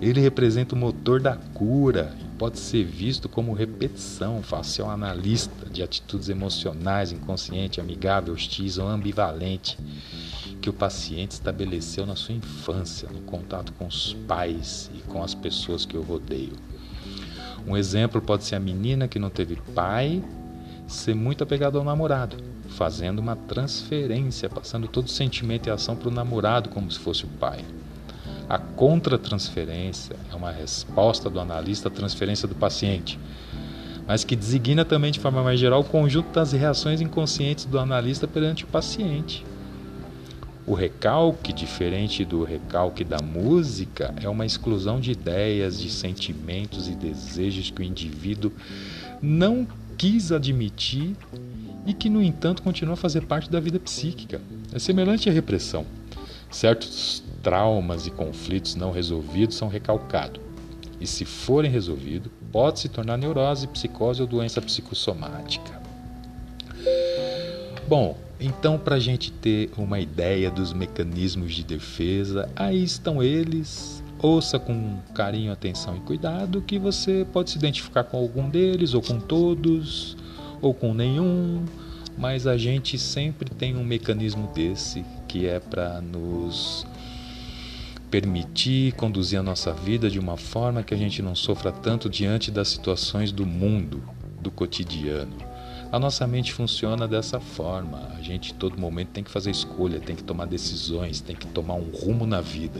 Ele 0.01 0.19
representa 0.19 0.75
o 0.75 0.77
motor 0.77 1.21
da 1.21 1.37
cura 1.53 2.13
e 2.21 2.37
pode 2.37 2.59
ser 2.59 2.83
visto 2.83 3.29
como 3.29 3.53
repetição 3.53 4.43
facial 4.43 4.89
analista 4.89 5.69
de 5.69 5.81
atitudes 5.81 6.27
emocionais, 6.27 7.13
inconsciente, 7.13 7.79
amigável, 7.79 8.33
hostis 8.33 8.77
ou 8.77 8.89
ambivalente 8.89 9.77
que 10.61 10.69
o 10.69 10.73
paciente 10.73 11.31
estabeleceu 11.31 12.05
na 12.05 12.15
sua 12.15 12.35
infância, 12.35 13.07
no 13.09 13.21
contato 13.21 13.71
com 13.73 13.87
os 13.87 14.13
pais 14.27 14.89
e 14.93 14.99
com 15.03 15.23
as 15.23 15.33
pessoas 15.33 15.85
que 15.85 15.95
o 15.95 16.01
rodeiam. 16.01 16.57
Um 17.65 17.77
exemplo 17.77 18.21
pode 18.21 18.43
ser 18.43 18.55
a 18.55 18.59
menina 18.59 19.07
que 19.07 19.17
não 19.17 19.29
teve 19.29 19.55
pai 19.73 20.21
ser 20.87 21.15
muito 21.15 21.43
apegada 21.43 21.77
ao 21.77 21.83
namorado, 21.83 22.37
fazendo 22.69 23.19
uma 23.19 23.35
transferência, 23.35 24.49
passando 24.49 24.87
todo 24.87 25.05
o 25.05 25.09
sentimento 25.09 25.67
e 25.67 25.71
ação 25.71 25.95
para 25.95 26.09
o 26.09 26.11
namorado 26.11 26.69
como 26.69 26.91
se 26.91 26.99
fosse 26.99 27.25
o 27.25 27.27
pai. 27.27 27.63
A 28.47 28.57
contratransferência 28.57 30.15
é 30.31 30.35
uma 30.35 30.51
resposta 30.51 31.29
do 31.29 31.39
analista 31.39 31.87
à 31.87 31.91
transferência 31.91 32.47
do 32.47 32.55
paciente, 32.55 33.19
mas 34.07 34.23
que 34.23 34.35
designa 34.35 34.85
também 34.85 35.11
de 35.11 35.19
forma 35.19 35.41
mais 35.41 35.59
geral 35.59 35.81
o 35.81 35.83
conjunto 35.83 36.31
das 36.31 36.51
reações 36.51 37.01
inconscientes 37.01 37.65
do 37.65 37.79
analista 37.79 38.27
perante 38.27 38.63
o 38.63 38.67
paciente. 38.67 39.43
O 40.67 40.73
recalque, 40.73 41.53
diferente 41.53 42.25
do 42.25 42.43
recalque 42.43 43.03
da 43.03 43.19
música, 43.19 44.13
é 44.21 44.27
uma 44.27 44.45
exclusão 44.45 44.99
de 44.99 45.11
ideias, 45.11 45.79
de 45.79 45.91
sentimentos 45.91 46.87
e 46.87 46.95
desejos 46.95 47.69
que 47.69 47.81
o 47.81 47.85
indivíduo 47.85 48.51
não 49.21 49.67
quis 49.95 50.31
admitir 50.31 51.15
e 51.85 51.93
que, 51.93 52.09
no 52.09 52.21
entanto, 52.21 52.61
continua 52.61 52.93
a 52.93 52.97
fazer 52.97 53.25
parte 53.25 53.49
da 53.49 53.59
vida 53.59 53.79
psíquica. 53.79 54.41
É 54.73 54.79
semelhante 54.79 55.29
à 55.29 55.31
repressão. 55.31 55.85
Certos 56.49 57.23
traumas 57.43 58.07
e 58.07 58.11
conflitos 58.11 58.75
não 58.75 58.91
resolvidos 58.91 59.55
são 59.55 59.67
recalcados. 59.67 60.41
E, 60.99 61.05
se 61.05 61.25
forem 61.25 61.69
resolvidos, 61.69 62.31
pode 62.51 62.79
se 62.79 62.89
tornar 62.89 63.17
neurose, 63.17 63.67
psicose 63.67 64.21
ou 64.21 64.27
doença 64.27 64.61
psicossomática. 64.61 65.81
Bom, 67.87 68.17
então, 68.39 68.77
para 68.77 68.95
a 68.95 68.99
gente 68.99 69.31
ter 69.31 69.69
uma 69.77 69.99
ideia 69.99 70.49
dos 70.49 70.73
mecanismos 70.73 71.53
de 71.53 71.63
defesa, 71.63 72.49
aí 72.55 72.83
estão 72.83 73.21
eles. 73.21 74.03
Ouça 74.21 74.57
com 74.57 74.97
carinho, 75.13 75.51
atenção 75.51 75.97
e 75.97 75.99
cuidado 75.99 76.61
que 76.61 76.79
você 76.79 77.27
pode 77.31 77.51
se 77.51 77.57
identificar 77.57 78.03
com 78.05 78.17
algum 78.17 78.49
deles, 78.49 78.93
ou 78.93 79.01
com 79.01 79.19
todos, 79.19 80.17
ou 80.61 80.73
com 80.73 80.93
nenhum, 80.93 81.63
mas 82.17 82.47
a 82.47 82.57
gente 82.57 82.97
sempre 82.97 83.49
tem 83.49 83.75
um 83.75 83.83
mecanismo 83.83 84.49
desse 84.53 85.03
que 85.27 85.45
é 85.45 85.59
para 85.59 86.01
nos 86.01 86.85
permitir 88.09 88.93
conduzir 88.93 89.39
a 89.39 89.43
nossa 89.43 89.73
vida 89.73 90.09
de 90.09 90.19
uma 90.19 90.37
forma 90.37 90.83
que 90.83 90.93
a 90.93 90.97
gente 90.97 91.21
não 91.21 91.35
sofra 91.35 91.71
tanto 91.71 92.09
diante 92.09 92.49
das 92.49 92.69
situações 92.69 93.31
do 93.31 93.45
mundo, 93.45 94.01
do 94.39 94.49
cotidiano. 94.49 95.35
A 95.91 95.99
nossa 95.99 96.25
mente 96.25 96.53
funciona 96.53 97.07
dessa 97.07 97.39
forma. 97.39 98.11
A 98.17 98.21
gente, 98.21 98.53
todo 98.53 98.79
momento, 98.79 99.09
tem 99.09 99.23
que 99.23 99.31
fazer 99.31 99.51
escolha, 99.51 99.99
tem 99.99 100.15
que 100.15 100.23
tomar 100.23 100.45
decisões, 100.45 101.21
tem 101.21 101.35
que 101.35 101.47
tomar 101.47 101.75
um 101.75 101.89
rumo 101.91 102.25
na 102.25 102.41
vida. 102.41 102.79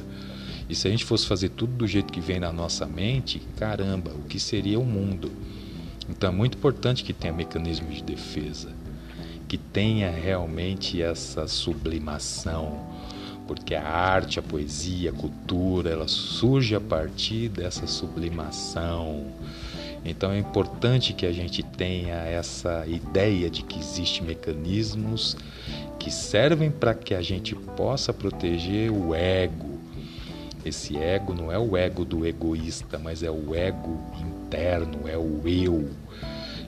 E 0.70 0.76
se 0.76 0.88
a 0.88 0.92
gente 0.92 1.06
fosse 1.06 1.28
fazer 1.28 1.50
tudo 1.50 1.74
do 1.74 1.88
jeito 1.88 2.12
que 2.12 2.20
vem 2.20 2.40
na 2.40 2.52
nossa 2.52 2.86
mente, 2.86 3.42
caramba, 3.58 4.12
o 4.12 4.24
que 4.24 4.40
seria 4.40 4.80
o 4.80 4.86
mundo? 4.86 5.32
Então 6.10 6.30
é 6.30 6.34
muito 6.34 6.58
importante 6.58 7.04
que 7.04 7.14
tenha 7.14 7.34
mecanismos 7.34 7.96
de 7.96 8.04
defesa, 8.04 8.72
que 9.48 9.58
tenha 9.58 10.10
realmente 10.10 11.02
essa 11.02 11.48
sublimação, 11.48 12.80
porque 13.48 13.76
a 13.76 13.88
arte, 13.88 14.40
a 14.40 14.44
poesia, 14.44 15.12
a 15.12 15.14
cultura, 15.14 15.90
ela 15.90 16.08
surge 16.08 16.76
a 16.76 16.82
partir 16.82 17.50
dessa 17.50 17.86
sublimação 17.88 19.26
então 20.06 20.32
é 20.32 20.38
importante 20.38 21.14
que 21.14 21.26
a 21.26 21.32
gente 21.32 21.64
tenha 21.64 22.14
essa 22.14 22.86
ideia 22.86 23.50
de 23.50 23.64
que 23.64 23.80
existem 23.80 24.22
mecanismos 24.22 25.36
que 25.98 26.12
servem 26.12 26.70
para 26.70 26.94
que 26.94 27.16
a 27.16 27.22
gente 27.24 27.56
possa 27.56 28.14
proteger 28.14 28.92
o 28.92 29.16
ego. 29.16 29.80
Esse 30.64 30.96
ego 30.96 31.34
não 31.34 31.52
é 31.52 31.58
o 31.58 31.76
ego 31.76 32.06
do 32.06 32.24
egoísta, 32.24 33.00
mas 33.00 33.24
é 33.24 33.32
o 33.32 33.56
ego 33.56 34.00
é 35.08 35.18
o 35.18 35.48
eu. 35.48 35.90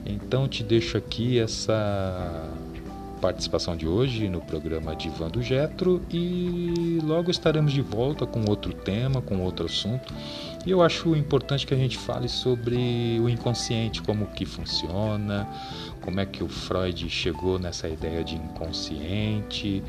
Então 0.04 0.48
te 0.48 0.62
deixo 0.62 0.96
aqui 0.96 1.38
essa 1.38 2.48
participação 3.20 3.76
de 3.76 3.86
hoje 3.86 4.28
no 4.28 4.40
programa 4.40 4.94
Divã 4.94 5.28
do 5.28 5.42
Getro 5.42 6.00
e 6.10 6.98
logo 7.02 7.30
estaremos 7.30 7.72
de 7.72 7.82
volta 7.82 8.26
com 8.26 8.48
outro 8.48 8.72
tema, 8.72 9.20
com 9.20 9.40
outro 9.40 9.66
assunto. 9.66 10.12
E 10.64 10.70
eu 10.70 10.82
acho 10.82 11.16
importante 11.16 11.66
que 11.66 11.74
a 11.74 11.76
gente 11.76 11.96
fale 11.98 12.28
sobre 12.28 13.18
o 13.20 13.28
inconsciente, 13.28 14.02
como 14.02 14.26
que 14.26 14.44
funciona, 14.44 15.48
como 16.00 16.20
é 16.20 16.26
que 16.26 16.42
o 16.42 16.48
Freud 16.48 17.08
chegou 17.08 17.58
nessa 17.58 17.88
ideia 17.88 18.22
de 18.22 18.36
inconsciente 18.36 19.82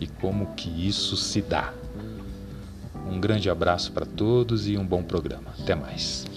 e 0.00 0.06
como 0.06 0.54
que 0.54 0.68
isso 0.86 1.16
se 1.16 1.40
dá. 1.40 1.72
Um 3.10 3.20
grande 3.20 3.50
abraço 3.50 3.92
para 3.92 4.06
todos 4.06 4.68
e 4.68 4.76
um 4.76 4.86
bom 4.86 5.02
programa. 5.02 5.54
Até 5.58 5.74
mais. 5.74 6.33